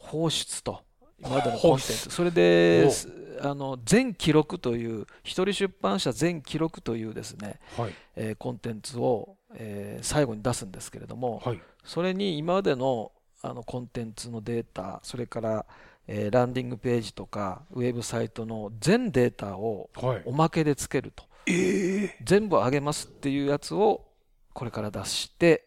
[0.00, 0.82] 放出と。
[1.18, 2.10] 今までのコンテンツ。
[2.10, 3.08] それです
[3.42, 7.94] あの全記録という一人出版社全記録というですね、はい。
[8.16, 11.60] えーコンテンツを、えー最後に出すんですけれども、はい。
[11.84, 15.66] それに今までのあのコンテンツのデータ、それから、
[16.06, 20.22] えーランディングページとかウェブサイトの全データをはい。
[20.26, 24.04] おまけでつけると、ええ全部上げますっていうやつを
[24.52, 25.66] これから出して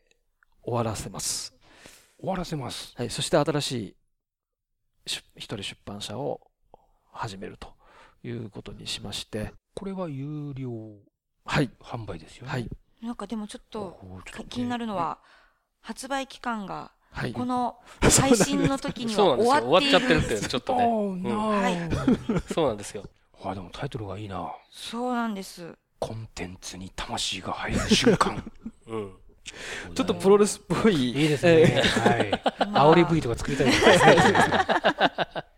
[0.63, 1.54] 終わらせます。
[2.19, 2.93] 終わらせます。
[2.96, 4.03] はい、そして新しい出
[5.06, 6.42] 一人出版社を
[7.12, 7.74] 始めると
[8.24, 10.72] いうことにしまして、これは有料
[11.46, 12.52] はい、販売ですよね。
[12.52, 12.70] はい、
[13.02, 14.00] なんかでもちょっと
[14.50, 15.20] 気になるのは
[15.82, 17.34] 発売期間がはい。
[17.34, 19.38] この 配信の時には。
[19.38, 19.92] 終わっている。
[19.92, 20.86] 終わっちゃってるっていうちょっとね。
[20.86, 23.04] おーなーそうなんですよ。
[23.44, 24.52] あでもタイトルがいいな。
[24.72, 25.78] そうなんです。
[26.00, 28.36] コンテンツに魂が入る瞬間。
[28.66, 28.73] うん。
[29.93, 31.12] ちょっとプロレスっぽい。
[31.12, 32.32] いいですね、はい。
[32.71, 33.73] まあ煽り V とか作りたいで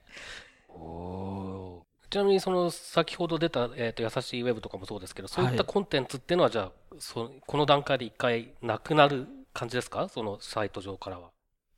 [2.10, 10.08] ちなみにその先ほど出た、えー、と優しいウェブとかもそうですけど、そういったはいコンテンツっていうのはじゃあ、そこの段階で一回なくなる感じですか？
[10.08, 11.30] そのサイト上からは。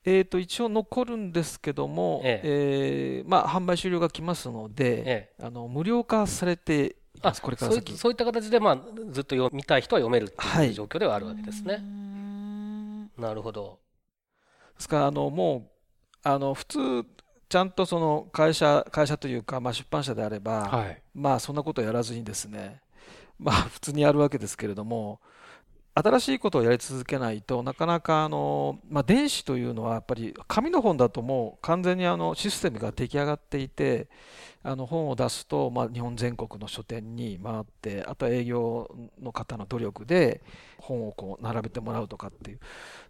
[0.05, 3.23] えー、と一応残るんですけども、ええ。
[3.25, 5.33] ーまあ、販売終了が来ますので、え。
[5.41, 8.13] あの無料化されています、これから先そうい。
[8.13, 8.77] った形で、まあ、
[9.11, 11.77] ずっと読みたい人は読めるってはいいう状況ではあるわけですね。
[11.77, 13.79] んなるほど。
[14.75, 15.63] ですからあのもう
[16.23, 17.05] あの普通
[17.49, 22.81] ちゃんとその会社会社というか、まあ、出版社であれば、はいまあそんなことをやらずにですね
[23.39, 25.19] まあ普通にやるわけですけれども
[25.93, 34.07] 新しいことをやり続けないとなかなかあの、まあ、電子というのはやっぱり紙の本だともう完全にあのシステムが出来上がっていて
[34.67, 40.41] あの本を出すと、まあ、日本全国の書店に回ってあとは営業の方の努力で
[40.77, 42.59] 本をこう並べてもらうとかっていう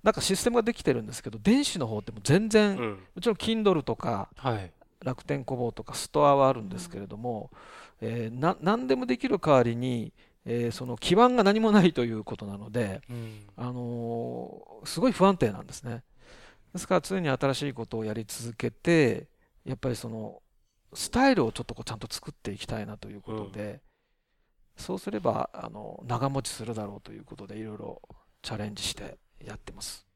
[0.04, 2.90] なんかシステムができてるんですけど電子の方ってもう全然、うん。
[3.16, 4.72] もちろん Kindle とかはい
[5.04, 7.50] 楽天コボとかストアはあるんですけれども、
[8.02, 10.14] えーな何でもできる代わりに、
[10.46, 16.04] えーその基盤が何もないということなので、うんあのーすごい不安定なんですね。
[16.74, 19.28] ですから常に新しいことをやり続けて
[19.66, 20.42] やっぱりその
[20.94, 23.82] スタイルをちょっとこうちゃんと作っていきたいなということで、
[24.76, 28.02] そうすればあの長持ちするだろうということでいろいろ
[28.42, 30.08] チャレンジしてやってます。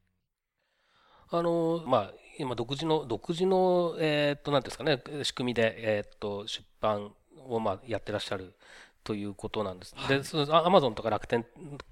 [1.33, 7.13] あの、まあ、今、独自の、独自の、えーっと、なんですかね、仕組みで、えーっと、出版
[7.47, 8.57] を、まあ、やってらっしゃる
[9.03, 9.95] ということなんです。
[10.07, 11.45] で、そのアマゾンとか楽天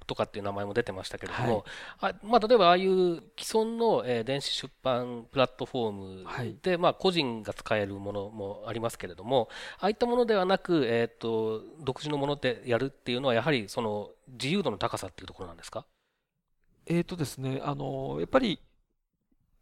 [0.06, 1.66] とかっていう名前も出てましたけれども、
[2.00, 6.50] あまあ、例えば、ああいう既存の、えー電子出版プラットフォーはい。
[6.50, 15.86] ムで、まあ、個人が使えるものもありますけれども、ああいったものではなく、えーっと、独自のものでやるっていうのは、やはり、その、自由度の高さっていうところなんですか？
[16.86, 18.60] えーとですね、あのやっぱり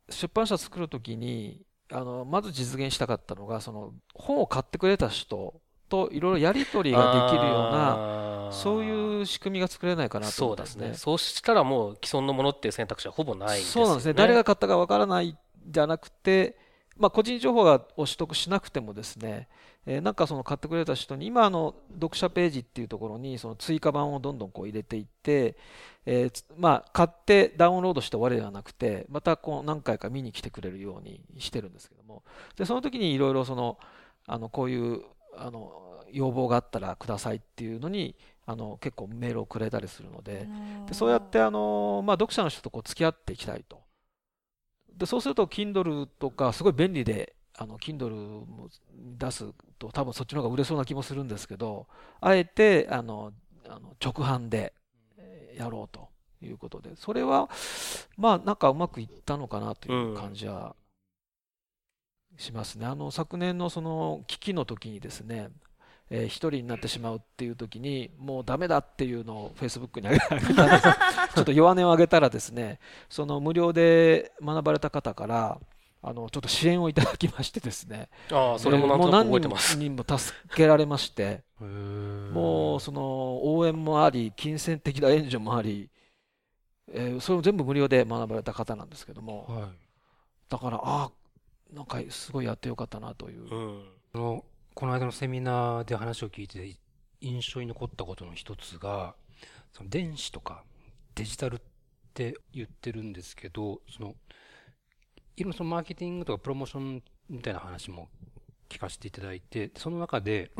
[0.09, 10.89] 出版社作るときにあのまず実現したかったのがその本を買ってくれた人といろいろやり取りができるようななそういう仕組みが作れないかなとそうで思ったんですすね。
[10.89, 10.93] ね。
[10.95, 13.85] そうしたらもう既存のものっていう選択肢はほぼないですよね。
[13.85, 14.13] そうなんですね。
[14.13, 16.57] 誰が買ったかわからないじゃなくて、
[16.97, 19.47] まあ、個人情報がを取得しなくてもですね、
[19.85, 25.55] えーなんかその買ってくれた人に今あの読者ページっていうところにその追加版をどんどんこう入れていって、
[26.05, 32.23] えまあ買ってダウンロードして終わりではなくてまたこう何回か見に来てくれるようにしてるんですけども
[32.57, 33.77] でその時にいろいろその
[34.25, 35.01] あのこういう
[35.37, 40.47] あの要望があったらくださいっていうのにあの結構メールをくれたりするので、
[40.87, 43.81] でそうやってあの、まあ、読者の人とこう付き合っていきたいと。
[44.95, 48.69] でそうすると Kindle とかすごい便利であの Kindle も
[49.17, 49.45] 出す
[49.77, 51.87] と多分そっちの方が売れそうな気もするんですけど
[52.19, 53.31] あえてあの
[53.67, 54.73] あの直販で
[55.17, 56.09] えーやろうと
[56.41, 57.49] いうことでそれは
[58.15, 60.75] まあなんかうまくいったのかなという感じは
[62.37, 62.85] しますね。
[62.85, 65.49] あの昨年のその危機の時にですね
[66.09, 70.53] えー一人になってしまうっていう時にもうダメだっていうのを Facebook に上げたんです
[71.35, 75.59] ちょっと弱音を上げたらですねその無料で学ばれた方から
[76.01, 79.75] あのちょっと支援をいただきましてですねああ、それもなんとなく覚えてます。
[79.75, 85.89] もう何人も助けられましてもうその応援もあり金銭的な援助もあり、
[86.93, 89.69] えーそれも全部無料で学ばれた方なんですけどもはい。
[90.49, 91.11] だからああ
[91.73, 93.85] なんかすごいやってよかったなといううん。
[94.13, 96.77] そのこの間のセミナーで話を聞いて
[97.21, 99.15] 印象に残ったことの一つが
[99.73, 100.63] その電子とか
[101.15, 101.59] デジタルっ
[102.13, 104.15] て言ってるんですけどその
[105.35, 108.09] いろんなそのマーケティングとかプロモーションみたいな話も
[108.69, 110.51] 聞かせていただいてその中で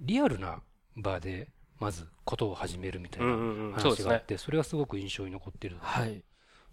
[0.00, 0.62] リアルな
[0.96, 3.78] 場でまずことを始めるみたいうんな。
[3.78, 6.22] 話があってそれがすごく印象に残っているはい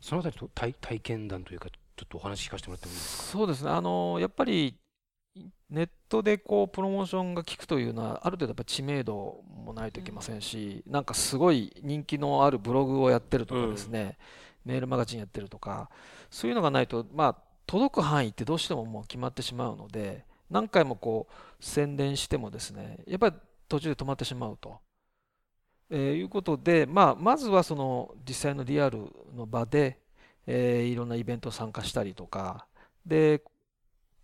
[0.01, 3.31] そのあたりと体体験談というかちょっとお話聞かせてもらってもいいですか？
[3.33, 4.77] そうですね、あのやっぱり
[5.69, 14.17] ネットでこうプロモーションが効くというのは、ある程度やっぱ知名度もないといけませんし、なんかすごい人気のあるブログをやってるとかですね、
[14.63, 15.89] メールマガジンやってるとか、
[16.29, 23.35] そういうのがないと、まあ、届く範囲ってどうしてももう決まってしまうので、何回もこう宣伝してもですね、やっぱり
[23.67, 24.79] 途中で止まってしまうと。
[25.89, 29.99] えーいうことで、まあ、まずはその実際のリアルの場で、
[30.47, 32.65] えーいろんなイベント参加したりとか、
[33.05, 33.41] で、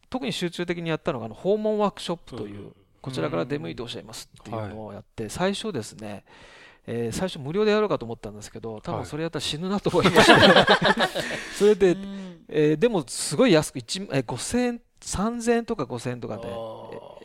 [0.09, 6.23] 特に集中的にやったのが、あの訪問ワークショップという、こちらから出向いておっしゃいますっていうのをやって、最初ですね、
[6.85, 9.01] えー最初無料でやろうかと思ったんですけど、多はい。
[9.01, 10.33] 分それやったら死ぬなと思いまして、
[11.57, 12.45] それでう、ん。
[12.49, 16.43] えーでもすごい安く、1えー5000円、3000円とか5000円とかで、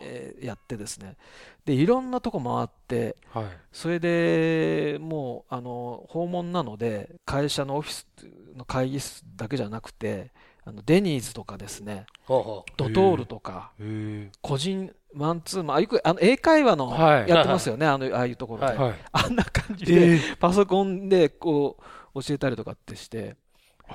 [0.08, 1.16] えーやってですね、
[1.64, 3.44] で、いろんなとこ回って、はい。
[3.72, 8.06] それでもうあの訪問なので会社のオフィス
[8.56, 10.30] の会議室だけじゃなくて
[10.64, 12.06] あのデニーズとかですね。
[12.26, 13.72] ドトールとか
[14.40, 17.28] 個人マンツーマンあよくあの英会話のはい。
[17.28, 18.76] やってますよね、あのああいうところで、
[19.12, 21.76] あんな感じで、パソコンでこ
[22.14, 23.36] う教えたりとかってして。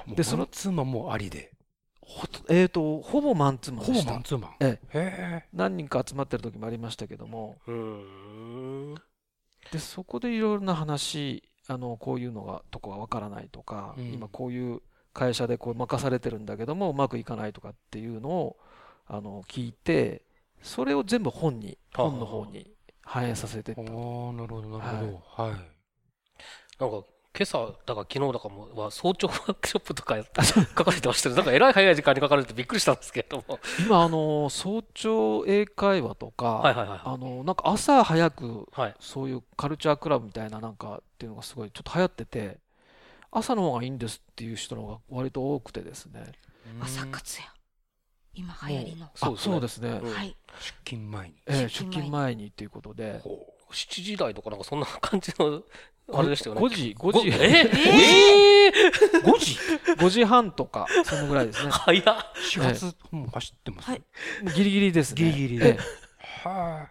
[0.08, 1.53] ででそのそのツーマンもありで
[2.06, 4.14] ほと,、えー、とほぼマンツーマンでした。
[4.14, 4.52] マンツーマン。
[4.60, 7.58] えへ何人か集まってる時もありましたけども。
[7.68, 7.72] う。
[7.72, 8.96] うん。
[9.72, 14.14] でそこでいろいろな話あのこういうのがとこがわからないとか、うん。
[14.14, 14.82] 今こういう
[15.14, 18.58] 会社でこう任されてるんだけどもうまくいかないとかっていうのを
[19.08, 20.24] あの聞いて
[20.62, 22.10] それを全部本にはあ。
[22.10, 25.44] 本の方に反映させていったえああなるほどなるほど。
[25.44, 25.74] はい。
[26.80, 31.36] なんか、今朝だか昨日だかもは早朝ワークショップとかや書かれてましたね。
[31.36, 33.60] なんかえらい早い時間に書かれてびっくりしたんですけれども。
[33.80, 37.00] 今あの早朝英会話とか、はいはいはい。
[37.04, 38.96] あのなんか朝早くはい。
[39.00, 42.60] そういうカルチャークラブみたいななんかっていうのがすごいちょっと流行ってて
[43.32, 46.34] 朝の方がいいんですっていう人の方が割と多くてですね。
[46.82, 47.48] 朝活や
[48.36, 49.08] 今流行りの。
[49.08, 50.38] あそうですね、うんはい。
[50.60, 52.04] 出勤前にええ出出勤前に。
[52.04, 53.22] 勤前にっていうことで。
[53.24, 55.64] ほう7時台とかなんかそんな感じの、
[56.12, 56.62] あれでしたよね。
[56.62, 57.30] 5時5時。
[57.30, 58.72] えええ
[59.24, 59.58] 5 時
[59.98, 61.72] ？5時半とかそのぐらいですね。
[61.74, 62.04] 早っ。
[62.36, 64.04] 始発もう走ってますはい。
[64.56, 65.24] ギリギリですね。
[65.24, 65.80] ギリギリで。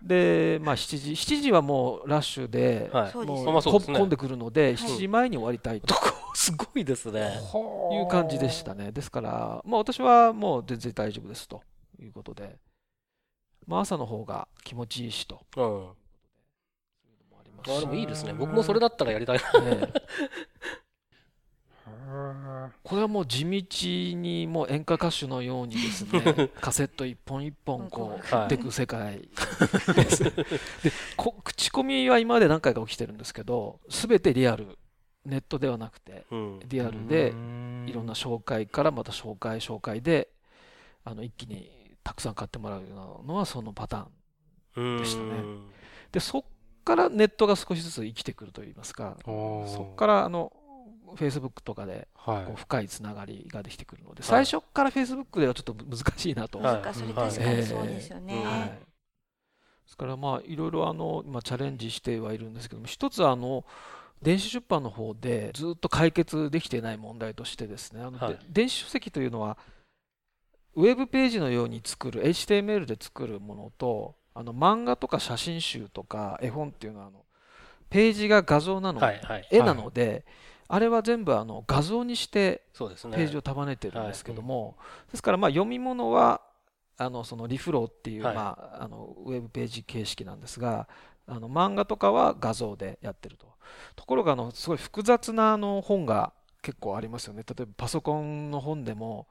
[0.03, 3.14] でまあ7時7時はもうラッシュで、はい。
[3.14, 3.99] もうまあそうですね。
[3.99, 5.95] 混んでくるので7時前に終わりたいと。
[6.35, 7.38] すごいですね。
[7.92, 8.92] いう感じでしたね。
[8.92, 11.62] ですから、まあ、私はもう全然大丈夫ですと
[12.01, 12.57] いうことで、
[13.66, 15.45] まあ、朝の方が気持ちいいしと
[17.68, 18.33] あでもいいですね。
[18.33, 19.44] 僕もそれだったらやりたいな。
[19.62, 20.01] ええ
[22.83, 29.20] これはもう地道にもう演歌歌手のようにですね カセット一本一本こうはい振っていく世界
[29.94, 30.25] です。
[30.25, 30.33] で
[31.16, 34.79] こ口コミは今まで何回か起きてるんですけど全てリアル
[35.25, 36.61] ネットではなくてうん。
[36.66, 37.33] リアルで
[37.87, 40.29] いいろんな紹介からまた紹介紹介で
[41.04, 45.33] あの一気にたくさん買ってもらうようなのはそのパターンでしたね
[46.10, 46.44] でそっ
[46.83, 50.53] からネットが少しずつ生きてくるといいますかそっからあの
[51.17, 52.45] Facebook とかではい。
[52.45, 56.95] こう深いつながりができてくるので、最初から Facebook ではちょっと難しいなと、はい。
[56.95, 58.69] それ確かにそうですよね、ええはい。
[58.69, 58.75] で
[59.87, 63.65] すからまあいろいろあの今チャレンジしてはいるんですけども一つはあの
[64.23, 68.35] 電子出版の方でずっと解決できていない問題としてですねあの、はい。
[68.35, 69.59] で電子書籍というのは
[70.75, 77.25] ウェブページのように作る HTML で作るものとあの漫画とか写真集とか絵本っていうのはあの
[77.91, 79.49] ページが画像なの、はいはい。
[79.51, 80.25] 絵なので、
[80.67, 82.63] あれは全部あの画像にして。
[83.19, 84.77] ページを束ねてるんですけども、
[85.11, 86.41] ですからまあ読み物は
[86.97, 90.89] あのそのリフローっていう、はいまあ、あのウェブページ形式なんですが
[91.27, 93.47] あの漫画とかは画像でやってると
[93.97, 99.27] ところがあのすごい複雑なあの本が結構ありますよね例えばパソコンの本でも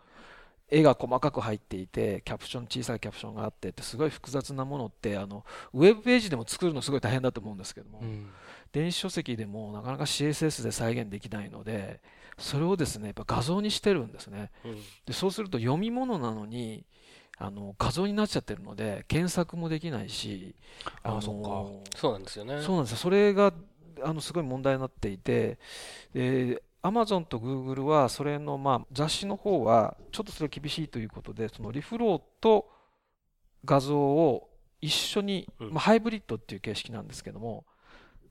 [0.71, 8.29] 絵が細かく入っていてキャプション小さいキャプションがあってってすごい複雑なものってあのウェブページでも作るのすごい大変だと思うんですけども、うん。
[8.71, 11.99] 電子書籍でもなかなか CSS で再現できないので
[12.37, 14.49] それをですねやっぱ画像にしてるんですね。
[14.63, 14.75] うん。
[15.05, 16.85] でそうすると読み物なのに
[17.37, 20.55] あの画像になっちゃってるので検索もできないし
[21.09, 22.61] のあそっそうなんですよね。
[22.61, 22.97] そうなんですよ。
[22.97, 23.53] それが
[24.03, 25.59] あのすごい問題になっていて
[26.83, 32.69] で Amazon と Google はそれのまあ雑誌の方はちょっとそれ厳しいということでそのリフローと
[33.65, 34.49] 画像を
[34.81, 35.69] 一緒に、うん。
[35.73, 37.65] まあ、ハイブリッドっていう形式なんですけども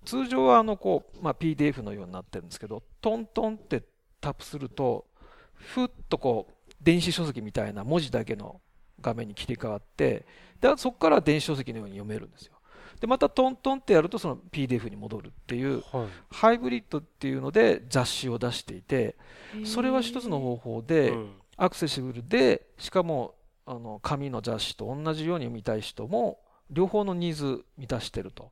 [0.05, 3.83] 通常はあのこう、まあ、PDF のようになってるんですけどトントンって
[4.21, 5.07] タップすると
[5.55, 8.61] ふっとこう電子書籍みたいな文字だけの
[9.01, 10.27] 画面に切り替わって
[10.61, 12.55] でそこから電子書籍のように読めるんですよ
[13.01, 16.07] でまたトントンってやるとその PDF に戻るっていうはい。
[16.31, 19.17] ハイブリッドっていうので雑誌を出していて
[19.65, 21.31] それは一つの方法でうん。
[21.57, 23.35] アクセシブルでしかも
[23.67, 26.39] あの紙の雑誌と同じように見たい人も
[26.71, 28.51] 両方のニーズ満たしてると。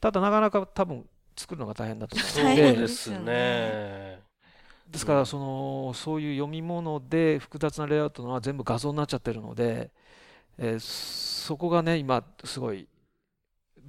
[0.00, 4.20] ただなかなか多分作るのが大変だと思うそうの大変でですね。
[4.88, 9.90] ですからそのそういう読み物で複雑なレイアウトのは全部画像になっちゃってるので、
[10.58, 12.88] えーそこがね今すごい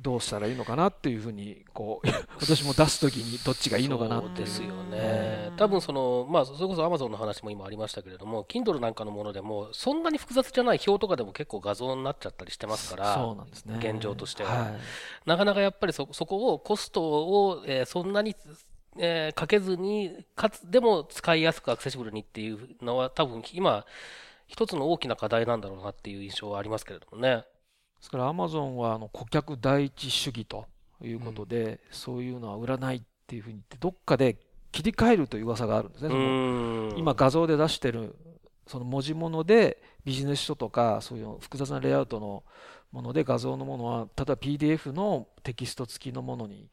[0.02, 2.08] どうしたらいいのかなっていうふうにこう
[2.40, 5.58] 私も出す時にどっちがいいのかなってですようねん。
[5.58, 14.78] 多分その、まあ、それこそ Amazon の話も今ありましたけれども、Kindle なんかのものでも、そんなに複雑じゃない表とかでも結構画像になっちゃったりしてますから、そうなんですね現状としてははい
[15.26, 18.36] なかなかやっぱりそそこをコストを、えーそんなに、
[18.98, 23.86] えーかけずに、かつ、でも使いやすくアクセシブルにっていうのは多分今、
[24.48, 27.44] 一つの大きな課題なんだろうなっていう印象はありますけれどもね。
[28.00, 30.66] ですからアマゾンはあの顧客第一主義と
[31.02, 34.38] いうことで、そういうのは売らないっていうふうに言ってどっかで
[34.72, 36.08] 切り替えるという噂があるんですね。
[36.08, 38.16] うその今画像で出してる
[38.68, 42.44] その文字物でビジネス書とかそういう複雑なレイアウトの
[42.92, 46.70] もので画像のものは例えば PDF のテキスト付きのものに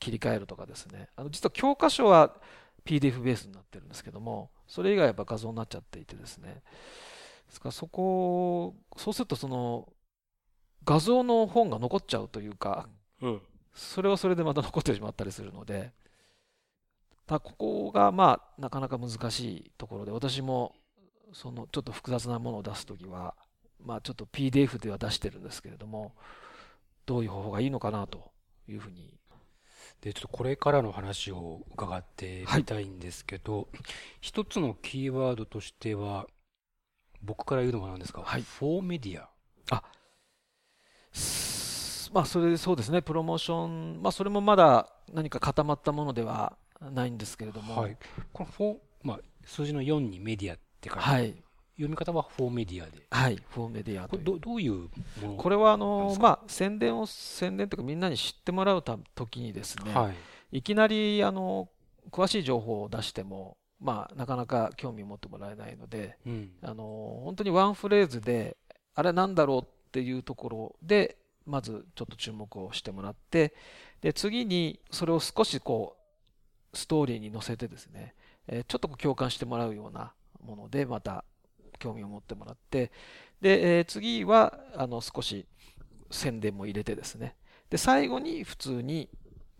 [0.00, 1.08] 切り替えるとかですね。
[1.16, 2.34] あの実は教科書は
[2.84, 6.62] PDF ベースになってるんですけどもそれ以外はやっぱ画像になっちゃっていてですね。
[7.46, 9.88] ですからそこをそうするとその
[10.84, 12.88] 画像の本が残っちゃうというか
[13.20, 13.40] うん。
[13.74, 15.92] それはそれでまた残ってしまったりするので、
[17.26, 20.74] ただここがまあなかなか難しいところで、私も
[21.32, 23.34] そのちょっと複雑なものを出すときは、
[23.82, 26.14] まあちょっと PDF では出してるんですけれども、
[27.06, 28.30] どういう方法がいいのかなと
[28.68, 29.12] いうふうに。
[30.00, 33.68] で、ちょっとこれからの話を伺ってみたいんですけど、
[34.20, 36.26] 一つのキーワードとしては、
[37.22, 39.28] 僕から言うのもなんですが、はいフォーメディア。
[39.66, 40.03] す
[42.12, 47.96] まあそれでそうですね、プロモーション、まあそれもまだ何か固まったものではないんですけれども、はい。
[48.32, 51.34] このフォー、まあ、数字の4にメディアって書いて、はい、
[51.74, 53.06] 読み方はフォーメディアで。
[53.10, 54.88] はい、フォーメディアこれどどういう
[55.36, 60.10] これはあのまあ宣伝を宣伝というかみんなに知ってもらうた時にですね、は
[60.52, 60.58] い。
[60.58, 61.68] いきなりあの
[62.12, 66.52] 詳しい情報を出しても、まあ、なかなか興味を持ってもらえないのでうん。
[66.62, 68.56] あの本当にワンフレーズで
[68.94, 71.16] あれなんだろうっていうところで
[71.46, 73.54] まずちょっと注目をしてもらって
[74.00, 75.96] で次にそれを少しこ
[76.72, 78.14] うストーリーに乗せてですね、
[78.48, 80.12] えーちょっとこう共感してもらうような
[80.44, 81.24] ものでまた
[81.78, 82.90] 興味を持ってもらって
[83.40, 85.46] で、えー次はあの少し
[86.10, 87.36] 宣伝も入れてですね
[87.70, 89.08] で最後に普通に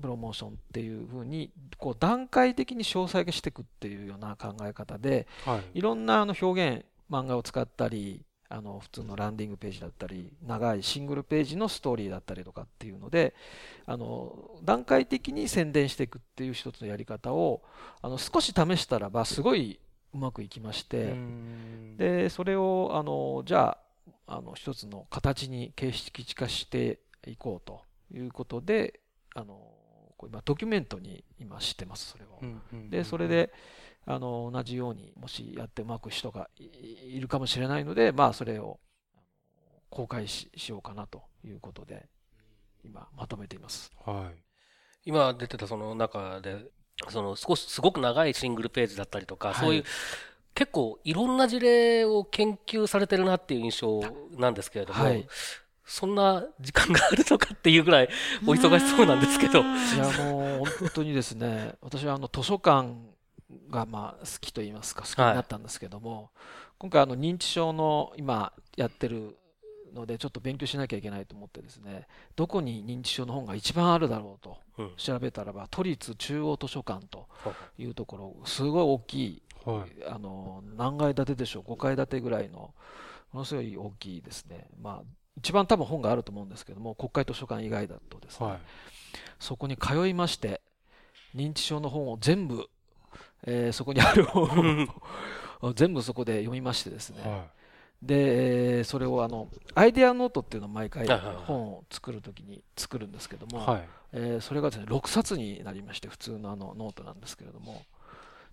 [0.02, 5.78] プロモーションっていう風にこう段階的に詳細化していくっていうような考え方ではい。
[5.78, 8.24] いろんなあの表現漫画を使ったり
[8.54, 13.34] あの普通のランディングページだったり長いシングルページのストーリーだったりとかっていうので
[13.84, 17.62] あの段階的に宣伝していくっていう一つのやり方を
[18.00, 19.80] あの少し試したらばすごい
[20.14, 23.76] うまくいきまして、うんでそれをあのじゃ
[24.28, 27.82] ああの一つの形に形式化していこうと
[28.12, 29.00] いうことで
[29.34, 29.54] あの
[30.16, 32.40] こう今ドキュメントに今してますそれを。
[32.90, 33.52] でそれで
[34.06, 36.68] あの同じようにもしやってうまく人がい
[37.16, 38.78] いるかもしれないのでまあそれを
[39.88, 42.06] 公開ししようかなということで
[42.84, 43.90] 今まとめています。
[44.04, 44.44] はい。
[45.06, 46.64] 今出てたその中で、
[47.08, 49.84] その少し、すごく長いシングルページだったりとか、はいそういう、
[50.54, 54.00] 結構いろんな事例を研究されてるなっていう印象
[54.38, 55.26] なんですけれども、はい
[55.86, 58.08] そんな時間があるのかっていうぐらい
[58.46, 59.60] お忙しそうなんですけど。
[59.60, 59.62] い
[59.98, 62.94] やもう本当にですね私はあの図書館
[63.70, 66.30] がまあ好きと言いますか好きになったんですけども、
[66.78, 69.36] 今回あの認知症の今やってる
[69.94, 80.04] のでちょっと勉強しなきゃいけないと思ってですねどこに認知症の本が一番あるだろうとうん調べたらば都立中央図書館とはいいうところすごい大きいはい。
[80.06, 82.74] あの何階建てでしょう5階建てぐらいの
[83.32, 85.02] ものすごい大きいですねまあ
[85.36, 88.58] 一番多分本があると思うんですけども国会図書館以外だとですね、はい。
[89.38, 90.60] そこに通いまして
[91.34, 92.68] 認知症の本を全部、
[93.46, 94.88] えーそこにある本
[95.60, 97.46] を 全部そこで読みましてですね、は
[98.02, 101.06] で、えーそれをあのアイデアノートっていうのを毎回
[101.46, 103.52] 本を作るときに作るんですけどい。
[103.52, 103.88] も、はい。
[104.12, 107.82] えーそれがですね6冊になりまして普通のあのノートなんですけれども。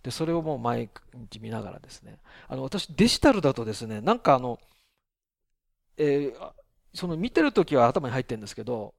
[0.03, 2.17] でそれをもう毎日見ながらですね。
[2.47, 4.59] あの私デジタルだとですねなんかあの、
[5.97, 6.53] えーあ
[6.93, 8.93] その見てるときは頭に入ってるんですけど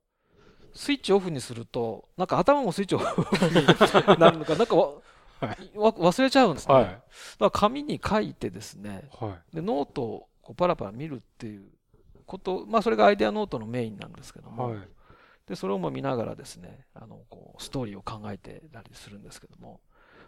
[0.73, 4.77] スイッチオフにするとなんか頭もスイッチオフになるのかなんか
[5.47, 6.85] わわ忘れちゃうんですね、はい。
[6.85, 7.03] だか
[7.41, 9.57] ら紙に書いてですねはい。
[9.57, 11.65] でノートをこうパラパラ見るっていう
[12.27, 14.79] こと、まあ、それがアイデアノートのメインなんですけども、はい。
[15.47, 19.81] でそれをも見ながらですねあのこうストーリーを考えてたりするんですけども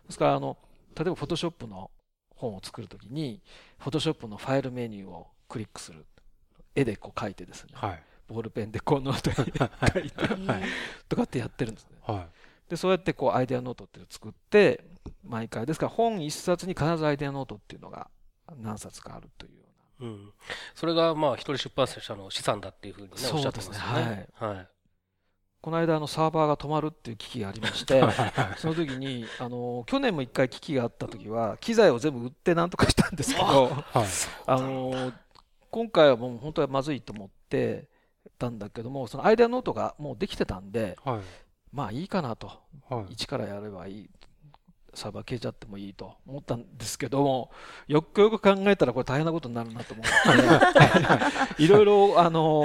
[0.07, 0.59] ですからあの
[0.97, 1.91] 例えばフォトショップの
[2.35, 3.41] 本を作るときに
[3.79, 6.05] フォトショップのファイルメニューをクリックする
[6.75, 8.03] 絵でこう書いてですねはい。
[8.27, 10.63] ボールペンでこうノートに 書いてはい。
[11.09, 12.29] とかってやってるんですねは
[12.69, 14.85] でそうやってこうアイデアノートっていうのを作って
[15.23, 18.09] 毎回ですから本一冊に必ずアイデアノートっていうのが
[18.57, 19.65] 何冊かあるというような
[20.01, 20.33] うん、
[20.75, 24.29] それがまあ一人出版社の資産だっていうふうにねおっしゃってますよそうですね。
[24.35, 24.69] はい。
[25.61, 28.03] この間あのサーバーが止まるっていう危機がありまして
[28.59, 34.07] その時にあの去年も一回危機があった時は機材を全部売ってなんとかしたんですけどはい。
[34.47, 35.13] あの
[35.71, 37.89] 今回はもう本当はまずいと思って
[38.39, 41.21] たんだけどもそのアイデアノートがもうできてたんではい。
[41.73, 42.53] まあいいかなと
[42.91, 43.13] はい。
[43.15, 44.11] 一からやればいい
[44.95, 47.51] サーバー消えちゃってもいいと思ったんですけども
[47.87, 51.63] よくよく考えたらこれ大変なことになるなと思って。
[51.63, 51.69] い。
[51.69, 52.63] ろいろ、あの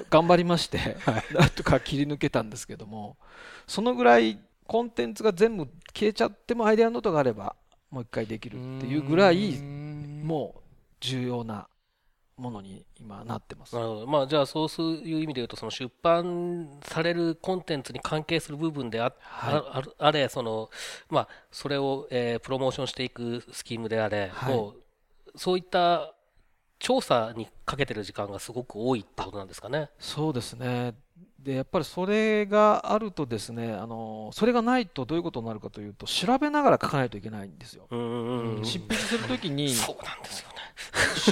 [0.00, 0.96] ー頑張りまして
[1.34, 3.16] なんとか切り抜けたんですけども
[3.66, 7.56] そのぐらいコンテンツが全部消えちゃってもアイデアノートがあれば
[7.90, 10.60] もう一回できるっていうぐらいもう
[11.00, 11.68] 重要な
[12.38, 13.82] ものに今なってますな。
[13.82, 14.06] るほど。
[14.06, 20.70] まあじゃあそういう意味で言うとその出版されるコンテンツに関係する部分であ,、はいあれその
[21.10, 24.82] まあそれを、えープロモーションしていくスキームであれ、はいもう
[25.36, 26.14] そういった
[26.78, 29.90] 調査にかけてる時間がすごく多いってことなんですかね。
[29.98, 30.94] そうですね。
[31.38, 37.86] で、やっぱりそれがあるとですね、あの、それがないとどういうことになるかというと、調べながら書かないといけないんですよ。
[37.90, 38.64] うんうんうん。
[38.64, 40.54] 執筆するときに、そうなんですよね。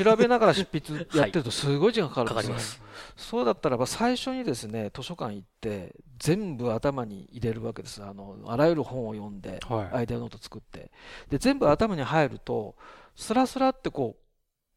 [0.03, 2.83] 調べながら執筆やってるとすごい時間かかるんですよ。
[3.17, 8.03] そうだったらば最初にですね、図書館行って、全部頭に入れるわけです。
[8.03, 9.97] あの、あらゆる本を読んで、はい。
[9.97, 10.91] アイデアノート作って。
[11.31, 12.77] で、全部頭に入ると、
[13.15, 14.17] スラスラってこ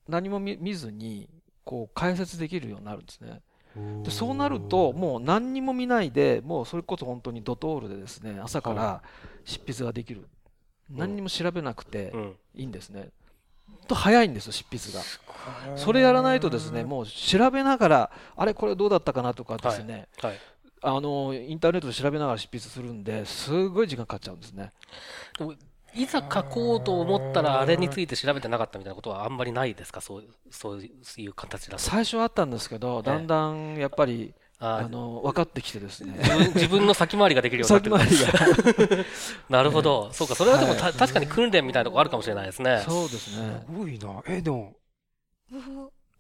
[0.08, 1.30] う、何も見見ずに、
[1.66, 3.42] こう解説できるようになるんですね。
[4.04, 9.04] でそうなるともう何にも見ないでもうそれこそ本当にドトールでですね朝かはら
[9.46, 10.28] 執筆ができる、
[10.90, 12.36] 何にも調べなくてうん。
[12.56, 13.10] いいんですね、
[13.90, 15.04] と早いんですよ執筆が。
[15.76, 20.40] それやらないとですねもう調べながらあれこれどうだったかなとかですね、はい。
[20.82, 24.72] あのインターネットで調べながら執筆するんですごい時間かかっちゃうんですね。
[25.38, 25.54] でも
[25.94, 30.02] いざ書こうと思ったらあれについて調べてなかったみたいなことはあんまりないですか？
[30.02, 31.84] そうそういう形だと。
[31.84, 36.20] 最初はあったんですけどだんだんやっぱりああの分かってきてですね。
[36.56, 39.06] 自分の先回りができるようになって先る
[39.50, 40.94] なるほど、そうか、それはでもた、はい。
[40.94, 42.84] 確かに訓練みたいなとこあるかもしれないですね。
[42.86, 43.64] そうですね。
[43.66, 44.22] すごいな。
[44.28, 44.76] え、でも、
[45.50, 45.58] 一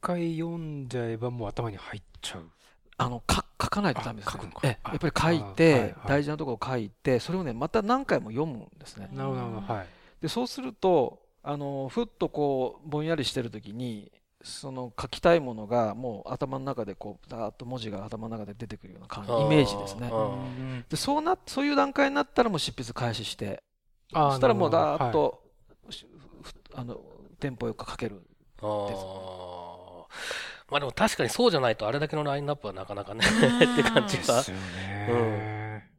[0.01, 2.49] 回読んじゃえばもう頭に入っちゃう。
[2.97, 4.59] あのか書かないとダメです、あ書くのか。
[4.63, 4.79] ええ。
[4.83, 9.09] あやっぱり書いてはい大事なところを書いてそれをねまた何回も読むんですね。
[9.13, 9.73] なるほど、なるほど。
[9.73, 9.87] はい。
[10.21, 14.11] でそうするとあのふっとこうぼんやりしてる時に
[14.41, 20.09] その書きたいものがもう頭の中でこうだーっと文字が頭の中で出てくるような感じイメージですね。
[20.89, 23.61] でそうなそういう段階になったらもう執筆開始して
[24.13, 25.43] そしたらもうだーっと、
[25.89, 26.07] し
[26.41, 27.01] ふあの
[27.39, 28.21] テンポよく書ける。
[28.61, 30.05] あー。
[30.71, 33.73] まあでも確かにそうじゃないとあれだけのラインナップはなかなかねうん。
[33.73, 35.89] って感じがですよね。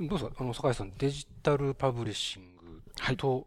[0.00, 0.30] どうですか？
[0.38, 3.16] あの、坂井さん、デジタルパブリッシングはい。
[3.16, 3.46] と、その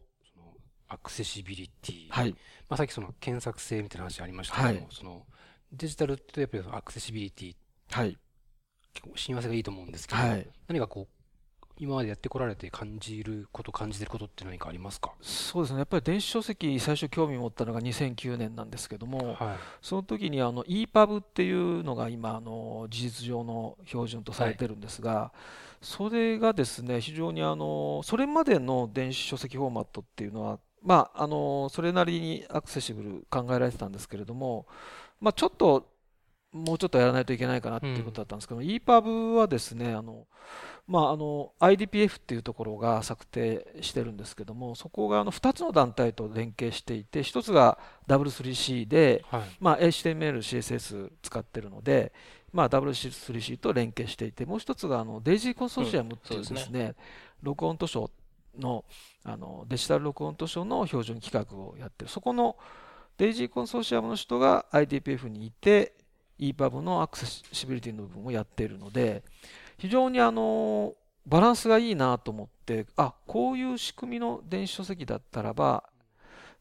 [0.94, 2.10] アクセシビリティ。
[2.10, 2.32] はい。
[2.70, 4.88] まあ、さっきその検索性みたいな話ありましたけども、はい。
[4.92, 5.26] その
[5.72, 7.56] デジタルってやっぱりアクセシビリティ、
[7.92, 8.18] はい。
[8.94, 10.48] 結構親和性がいいと思うんですけど、はい。
[10.68, 11.14] 何かこう、
[11.80, 15.12] 今までやってこられて感じること、感じてることって何かありますか？
[15.22, 15.80] そうですね。
[15.80, 19.58] やっぱり電子書籍最初興味持ったのが2009年なんですけども、はい。
[19.82, 25.34] その時にあの EPUB っていうのが今あの事実上の標準とされてるんですが、
[25.82, 34.68] それがですね非常にあのそれまでの電子書籍フォーマットっていうのはまあ、あのそれなりにアクセシブル考えられてたんですけれども、
[35.22, 35.88] まあ、ちょっと
[36.52, 40.28] もうちょっとやらないといけないかなっていうことだったんですけど、うん、EPUB はですねあの、
[40.88, 49.42] まあ、あの IDPF っていうところが策定してるんですけどもそこがあの2つの団体と連携していて1つが W3C で、はい。
[49.60, 52.14] まあ、HTML、CSS 使ってるので、
[52.52, 56.96] まあ、W3C と連携していてもう1つがあのデイジーコンソーシアムっていうですねうん、すね。
[57.42, 58.12] 録音図書
[58.58, 58.86] の
[59.24, 62.12] あのデジタル録音図書の標準規格をやってる。
[62.12, 62.58] そこの
[63.18, 65.94] デイジーコンソーシアムの人が IDPF にいて
[66.40, 69.24] EPUB のアクセシビリティの部分をやっているので
[69.78, 70.94] 非常にあの
[71.26, 75.84] バランスがいいなと思ってあこういう仕組みの電子書籍だったらば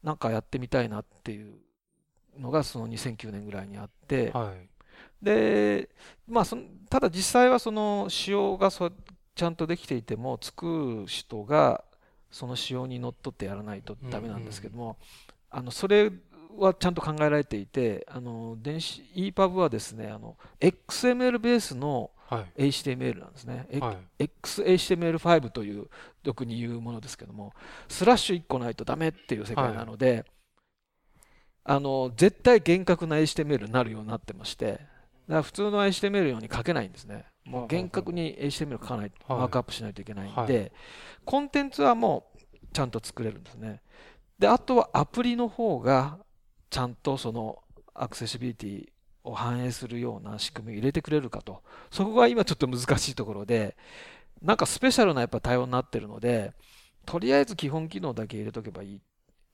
[0.03, 1.55] なんかやってみたいなっていう
[2.39, 5.89] のがその2009年ぐらいにあって、はい、で
[6.29, 8.91] まあそのただ実際はその仕様がそ
[9.35, 11.85] ちゃんとできていても作る人が
[12.31, 14.97] その仕様にのっとってやらないとダメなんですけども、
[15.51, 16.11] あのそれ
[16.57, 22.11] はちゃんと考えられていてあの電子 EPUB はですねあの XML ベースの
[22.57, 25.89] HTML なんですね、はい、XHTML5 という
[26.25, 27.53] 俗に言うものですけども
[27.89, 30.25] スラッシュ1個ないとダメっていう世界なので、はい、
[31.65, 34.81] あの絶対厳格な HTML になるようになってまして
[35.29, 37.25] だから普通の HTML ように書けないんですね。
[37.45, 40.73] もう厳格に HTML 書かない、はい、マークアップしないといけないんで、
[41.25, 42.43] コンテンツはもう
[42.73, 43.81] ちゃんと作れるんですね。
[44.39, 46.19] であとはアプリの方が
[46.71, 47.63] ちゃんとその
[47.95, 48.89] アクセシビリティ
[49.25, 51.63] を反映するような仕組みを入れてくれるかと。
[51.91, 53.77] そこが今ちょっと難しいところで
[54.41, 56.53] なんかスペシャルなやっぱ対応になってるので
[57.07, 59.01] とりあえず基本機能だけ入れとけばいい。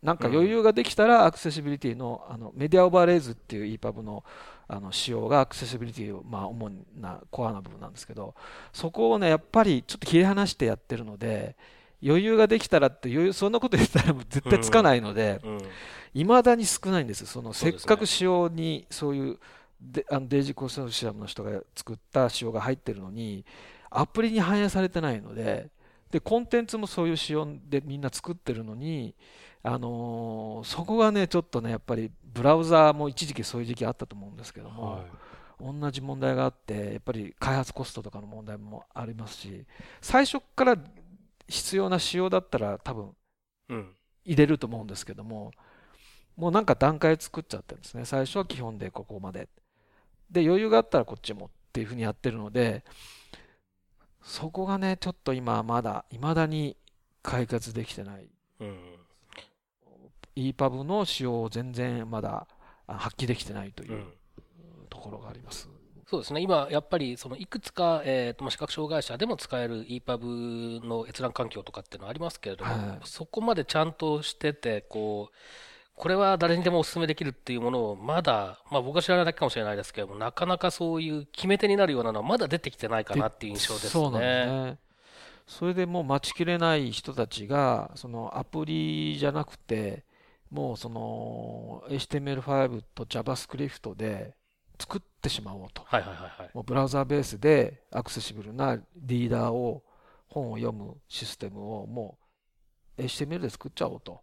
[0.03, 4.23] なんか余裕ができたらアクセシビリティのあのメディアオーバーレイズっていう EPUB の
[4.69, 8.35] あの仕様がアクセシビリティをまあ主なコアな部分なんですけど
[8.73, 11.57] そこをねやっぱりちょっと切り離してやってるので
[12.05, 15.41] 余裕ができたらって余裕そんなこと言ったら絶対つかないので
[16.15, 17.27] いま、だに少ないんです。
[17.27, 19.39] そのせっかく仕様にそういう
[19.81, 23.45] であのデイジーコンソーシアムの人が作った仕様が入ってるのに
[23.91, 25.69] アプリに反映されてないので
[26.11, 29.15] でコンテンツもそういう仕様でみんな作ってるのに
[29.69, 39.65] あのー、そこがねちょっとねやっぱりブラウザーも一時期そういう時期あったと思うんですけども、はい、同じ問題があってやっぱり開発コストとかの問題もありますし
[40.01, 40.77] 最初から
[41.49, 43.15] 必要な仕様だったら多分
[44.25, 45.53] 入れると思うんですけども、
[46.37, 48.05] もうなんか段階作っちゃってるんですね。
[48.05, 49.49] 最初は基本でここまで。
[50.31, 52.85] で余裕があったらこっちもっていうふうにやってるので
[54.23, 56.77] そこがねちょっと今まだいまだに
[57.23, 58.29] 解決できてない、
[58.61, 58.79] うん、
[60.39, 62.47] EPUB の仕様を全然まだ
[62.87, 64.05] 発揮できてないという
[64.89, 65.69] ところがあります。
[66.07, 75.35] そうですね、今、やっぱりそのいくつか、えーと、視覚障害者でも使える EPUB の閲覧環境とかっていうのはありますけれども、はい、そこまでちゃんとしててこう、
[75.97, 83.91] これは誰にでもお勧めできるっていうものをまだ、まあ、僕は知らないだけかもしれないですけども、なかなかそういう決め手になるようなのはまだ出てきてないかなっていう印象ですね。
[83.91, 84.79] そうなんですね
[85.47, 90.05] それでもう待ちきれない人たちがそのアプリじゃなくて
[90.51, 94.35] もうその HTML5 と JavaScript で
[94.79, 99.83] 作ってしまおうと、はいはいはいはい、もうブラウザーベースでアクセシブルなリーダーを
[100.29, 102.19] 本を読むシステムをも
[102.97, 104.23] う HTML で作っちゃおうと。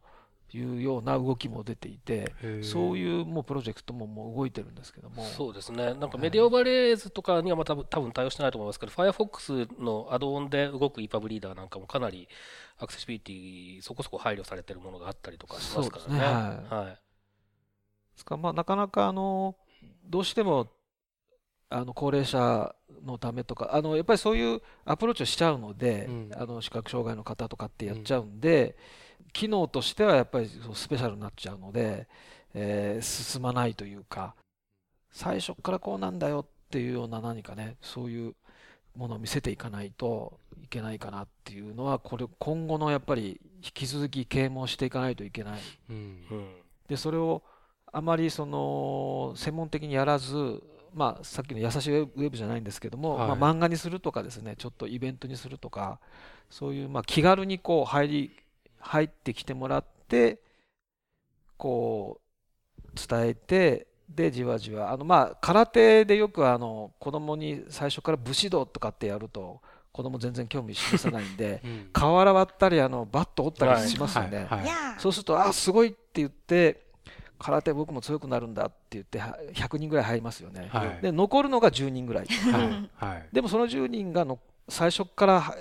[0.53, 5.23] いうような動きも出ていてそういうもうプロジェクトももう動いてるんですけども。
[5.23, 5.93] そうですね。
[5.95, 12.29] なんかメディアオバレーズとかにはまた多分対応してないと思いますけど Firefox のアドオンで動く EPUB リーダーなんかもかなり
[12.77, 16.19] アクセシビリティそこそこ配慮されてるものがあったりとかしますからね。
[16.19, 16.29] ねは
[16.71, 16.97] い、はい、で
[18.17, 19.55] すからまあなかなかあの
[20.05, 20.67] どうしても
[21.69, 28.77] あの高齢者のためとかあのやっぱりそういうアプローチをしちゃうので、うん、あの視覚障害の方とかってやっちゃうんで、
[29.21, 32.07] うん、機能としてはやっぱりスペシャルになっちゃうので、
[32.53, 34.35] えー、進まないというか
[35.11, 38.35] 最初からこうなんだよっていうような何かねそういう
[38.95, 45.59] ものを見せていかないといけないかなっていうのはこれ今後のやっぱり引き続き啓蒙していかないといけない。
[45.89, 46.21] うん、
[46.87, 47.43] でそれを
[47.91, 50.61] あまりその専門的にやらず、
[50.93, 55.99] まあ、さっきの優しいウェブじゃないんですけども、はい、まあ、漫画にするとかですねちょっとイベントにするとか
[56.49, 58.31] そういうまあ気軽にこう入り
[58.79, 60.39] 入ってきてもらって
[61.57, 69.61] こう伝えてでじわじわあのまあ空手でよくあの子供に最初から武士道とかってやると
[69.95, 74.45] 子供全然興味示さないんで、うん、瓦割ったりあのバット折ったりしますよね、はい。
[74.47, 74.59] はい。
[74.59, 76.81] はい、そうするとあすごいって言って
[77.39, 82.27] 空手僕も強くなるんだって言って100人ぐらい入りますよね、はい、で残るのが10人ぐらい、
[82.97, 84.37] はい、でもその10人がの
[84.67, 85.55] 最初から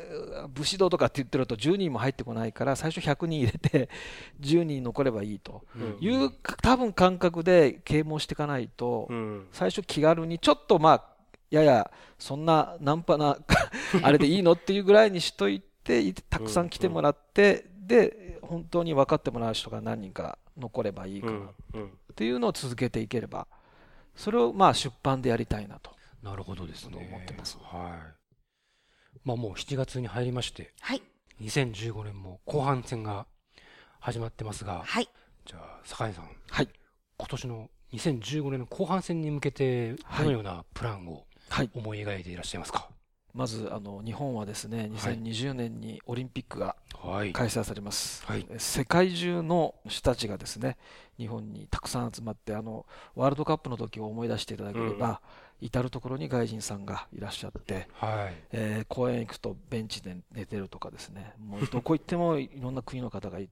[0.53, 3.89] 武士道とかって言ってると10人も入ってこないから最初100人入れて
[4.41, 5.62] 10人残ればいいと。
[5.76, 5.99] うん。
[6.01, 6.32] いう
[6.62, 9.47] 多分感覚で啓蒙していかないとうん。
[9.53, 11.14] 最初気軽にちょっとまあ
[11.55, 13.39] ややそんなナンパな
[14.03, 23.47] あれでいいのっていうぐらいにしといてたくさん来てもらってで本当に分かってもらう人が何人か残ればいいかうなっていうのを続けていければ
[24.15, 25.95] それをまあ出版でやりたいなと。
[26.23, 26.93] なるほどですね。
[26.93, 27.59] と思ってます。
[27.61, 29.19] はい。
[29.25, 31.03] まあもう7月に入りまして、はい。
[31.43, 33.27] 2015年も後半戦が
[34.01, 35.09] 始まってますが、はい。
[35.45, 36.69] じゃあ、坂井さん、はい。
[37.19, 41.13] 今年の2015年の後半戦に向けて、どのようなプランを？
[41.13, 41.25] はい、
[41.75, 42.89] 思い描いていらっしゃいますか？
[43.33, 47.33] まずあの日本はですね2020年にオリンピックがはい。
[47.33, 48.47] 開催されます、はい。
[48.59, 50.79] 世界中の人たちがですね
[51.19, 55.21] 日本にたくさん集まってあのワールドカップの時を思い出していただければ、
[55.61, 58.35] 至る所に外人さんがいらっしゃって、はい。
[58.53, 61.35] えー公園行くとベンチで寝てるとかですね。
[61.39, 63.49] もうどこ行ってもいろんな国の方がい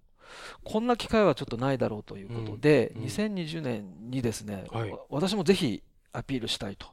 [0.64, 3.02] こんな機会はちょっとないだろうということで、うん。
[3.02, 3.08] うん。
[3.08, 4.90] 2020年にですね、はい。
[4.90, 5.82] わ私もぜひ
[6.12, 6.92] アピールしたいとは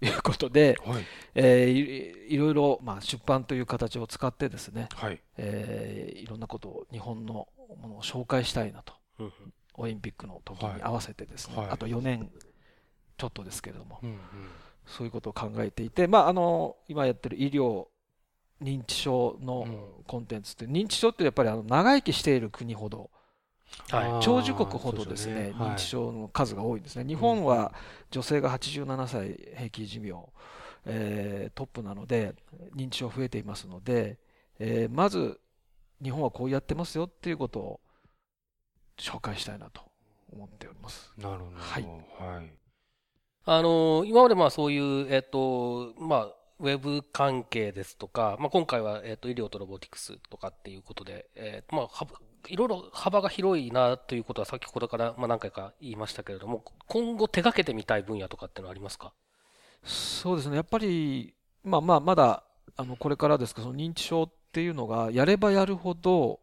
[0.00, 0.06] い。
[0.06, 1.04] いうことで、はい。
[1.34, 5.20] えーいいろいろ、まあ、出版という形を使ってですね、はい。
[5.36, 7.48] えーいろんなことを日本の
[7.80, 9.32] ものを紹介したいなとうん
[9.74, 12.30] オリンピックの時に合わせてですね、はいあと4年
[13.16, 14.18] ちょっとですけれども、うんうん。
[14.86, 17.86] そういうことを考えていて、まあ、あの今やってる医療
[18.62, 23.10] 認知症のうんコンテンツって、認知症ってやっぱりあの長生きしている国ほど
[23.90, 27.74] はい長寿国ほどですねねはい認知症の数が多いんですね日本は
[28.10, 30.14] 女性が87歳平均寿命、
[30.86, 32.34] えートップなので
[32.76, 34.18] 認知症増えていますので、
[34.58, 35.40] えーまず
[36.02, 37.80] 日本はこうやってますよっていうことを
[38.98, 39.82] 紹介したいなと
[40.32, 41.12] 思っております。
[41.18, 41.56] なるほど。
[41.56, 42.52] はいはい。
[43.44, 46.24] あの今までまあそういう、えっとまあ、
[46.60, 52.06] ウェブ関係ですとか、まあ、今回は、えっと医療とロボティクスとかっていうことで、えーまあ、は
[52.48, 59.12] いろいろ幅が広いなということは先ほどから、まあ、何回か言いましたけれども今後手掛けてみたい分野とかっていうのはありますか？
[59.84, 60.56] そうですね。
[60.56, 61.34] やっぱり、
[61.64, 62.42] まあまあ、まだ
[62.76, 66.40] あのこれからですけどその認知症っていうのがやればやるほど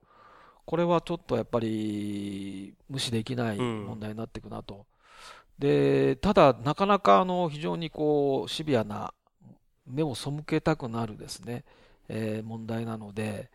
[0.66, 3.86] これはちょっとやっぱり無視できないうん。
[3.86, 4.86] 問題になっていくなと。
[5.60, 9.14] でただなかなかあの非常にこうシビアな
[9.88, 11.64] 目を背けたくなるですね、
[12.10, 13.50] えー問題なので、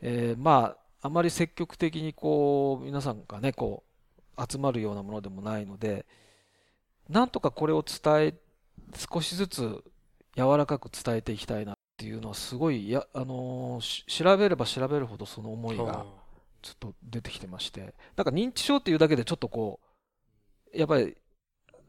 [0.00, 3.84] えーまああまり積極的にこう皆さんがねこ
[4.38, 6.06] う集まるようなものでもないので
[7.10, 8.34] なんとかこれを伝え
[8.96, 9.84] 少しずつ
[10.34, 16.06] 柔らかく伝えていきたいなっていうのはすごいや、あのーし調べれば調べるほどその思いが
[16.62, 17.94] ちょっと出てきてまして。
[18.16, 19.80] なんか認知症っていうだけでちょっとこ
[20.74, 21.18] うやっぱり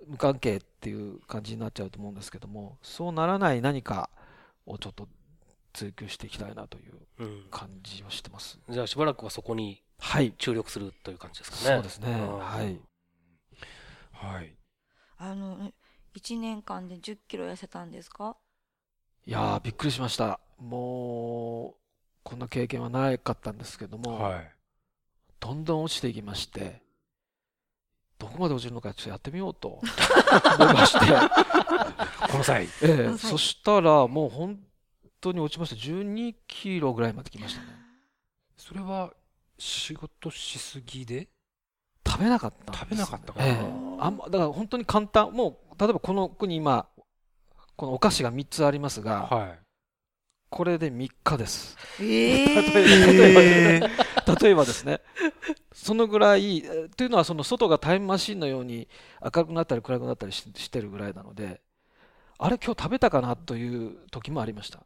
[0.08, 4.10] 無関係っていう感じになっちゃうと思うんですけどもそうならない何か
[4.66, 5.08] をちょっと
[5.76, 8.60] 追求していきたいなといううん感じをしてます。
[8.70, 11.76] じゃあしばらくはそこにはい、注力するという感じですかね。
[11.76, 12.12] そうですね。
[12.12, 12.80] うんはい。
[14.12, 14.54] はい。
[15.18, 15.72] あの
[16.16, 18.36] 1年間で1 0キロ痩せたんですか？
[19.26, 20.40] いやーびっくりしました。
[20.60, 21.76] もう
[22.24, 24.52] こんな経験はなかったんですけども、はい。
[25.40, 26.82] どんどん落ちていきまして、
[28.18, 29.80] どこまで落ちるのかちょっとやってみようと
[30.60, 31.06] 思いまして、
[32.32, 32.66] この際。
[32.82, 34.60] ええはいそしたらもう本
[35.26, 35.76] 当に落ちました。
[35.76, 37.68] 12キロぐらいまで来ましたね。
[38.58, 39.12] それは
[39.58, 41.28] 仕事しすぎで？
[42.08, 43.56] 食べなかったんです食べなかったからええ
[44.00, 46.88] あんまだから本当に簡単、もう例えばこの国今、
[47.76, 49.60] このお菓子が3つありますが、はい。
[50.50, 51.76] これで3日です。
[52.00, 55.02] え例えば例えば例えばですね、
[55.74, 58.88] そのぐらい、えーというのはその外がタイムマシンのように
[59.22, 61.62] 明るくなったり暗くなったりししてるぐらいなので、
[62.38, 64.80] あれ今日食べたかなという時もありました。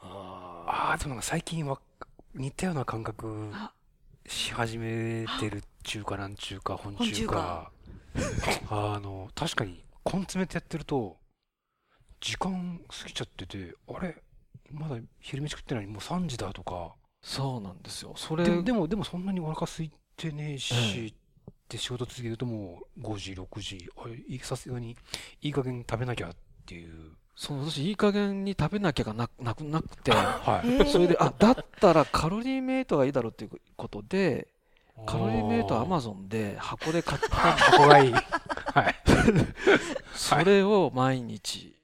[0.00, 1.80] あああ、でもなんか最近は
[2.34, 3.72] 似たような感覚あ
[4.26, 7.72] し始めてる中華なん中華、本本中中華。
[8.70, 11.18] あの、確かに、根詰めてやってると、
[12.20, 14.22] 時間過ぎちゃってて、あれ
[14.70, 16.94] まだ昼飯食ってないもう3時だとか。
[17.22, 18.14] そうなんですよ。
[18.16, 24.96] それででも、でもそんなにお腹空いてねえし、えで仕事続けるともう5時、6時、あれさすがに
[25.40, 27.12] いい加減食べなきゃっていう。
[27.36, 30.66] その私いい加減に食べなきゃがななくなくて、はい。
[30.68, 34.48] ーそれであだったらカロリーメイトがいいだろうということで、
[35.06, 38.12] カロリーメイトはアマゾンで箱で買ったんです箱がいい。
[38.12, 38.20] は
[38.90, 38.94] い。
[40.14, 41.76] それを毎日、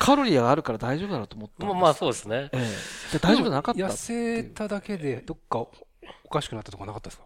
[0.00, 1.74] カロリーがあるから大丈夫だろうと思ったんです。
[1.74, 2.48] まあまあそうですね。
[2.52, 2.58] え
[3.12, 7.24] えで大丈夫じゃなかった痩せただけで、どっかおかしくなったとかなかったですか？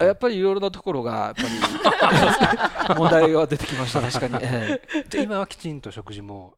[0.00, 4.44] あやっぱりいろいろなところが、やっぱり問題が出てきました、 確かに。
[4.44, 6.56] ええで今はきちんと食事も、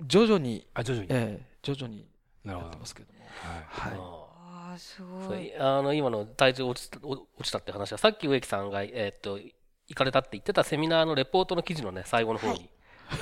[0.00, 1.08] 徐々に、あ、徐々に。
[1.10, 2.06] ええ徐々に。
[2.44, 3.20] なるほどやってますけども。
[3.24, 3.90] はい。
[3.90, 3.98] はい。
[3.98, 9.38] ああすごいあの今の体重落ちた落ちたって話はさっき植木さんが、えーっと
[9.86, 12.70] 行かれたって言ってたセミナーのレポートの記事のね最後の方はに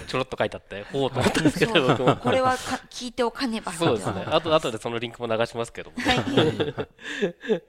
[0.07, 4.25] ちょろっと書いてあって、 ほうと思ったんですけど、僕もこれはか聞いておかねばそうですね。
[4.27, 5.97] あと後でそのリンクも流しますけども。
[5.99, 7.65] はいす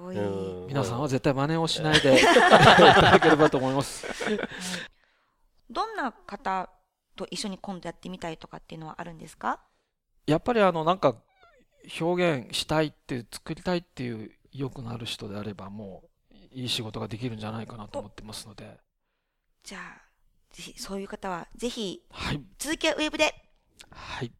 [0.00, 0.68] ごい、うん。
[0.68, 4.06] 皆さんは絶対真似をしないでいただければと思います。
[5.70, 6.68] どんな方
[7.14, 9.60] と一緒に今度やってみたいとかっていうのはあるんですか？
[10.26, 11.14] やっぱりあのなんか
[12.00, 18.78] 表現したいっていう作りたいっていう意欲のある人であればもういい仕事ができるんじゃないかなと思ってますので、
[19.62, 20.02] じゃあ
[20.52, 23.32] ぜひそういう方はぜひはい、続きはウェブで。
[23.92, 24.32] はい、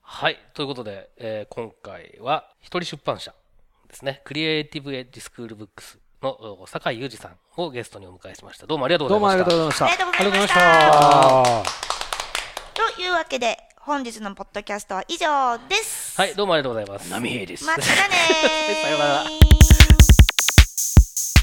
[0.00, 0.38] はい。
[0.54, 3.34] ということで、えー今回は一人出版社
[3.86, 4.22] ですね。
[4.24, 8.66] クリエイティブエッジスクールブックスのお酒井裕二さんをゲストにお迎えしました。
[8.66, 9.86] どうもありがとうどうもあございました。
[9.86, 11.62] りがとうございましたありがとうございましあ
[12.74, 17.10] たというわけで本日のポッドキャストは以上ですはい、どうもありがとうございます。
[17.10, 17.64] 波平です。
[17.64, 17.86] またねー
[18.82, 19.24] さようなら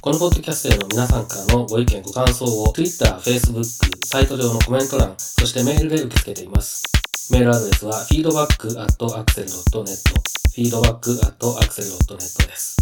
[0.02, 3.64] このポッドキャストへの皆さんからのご意見、ご感想を Twitter、Facebook、
[4.06, 6.84] サイト上のコメント欄、そしてメールで受け付けています。
[7.32, 9.88] メールアドレスは feedback.axel.net
[10.56, 12.76] feedback.axel.net です。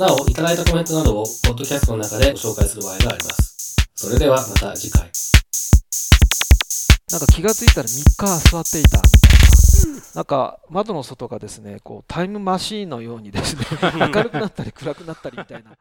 [0.00, 3.76] なお、いただいたコメントなどをポッドキャストの中でご紹介する場合があります。
[3.94, 5.08] それではまた次回。
[7.12, 13.64] なんか気がついたら3日座っていたみたいな、なんか窓の外がですねこうタイムマシーンのようにですね
[14.12, 15.76] 明るくなったり暗くなったりみたいな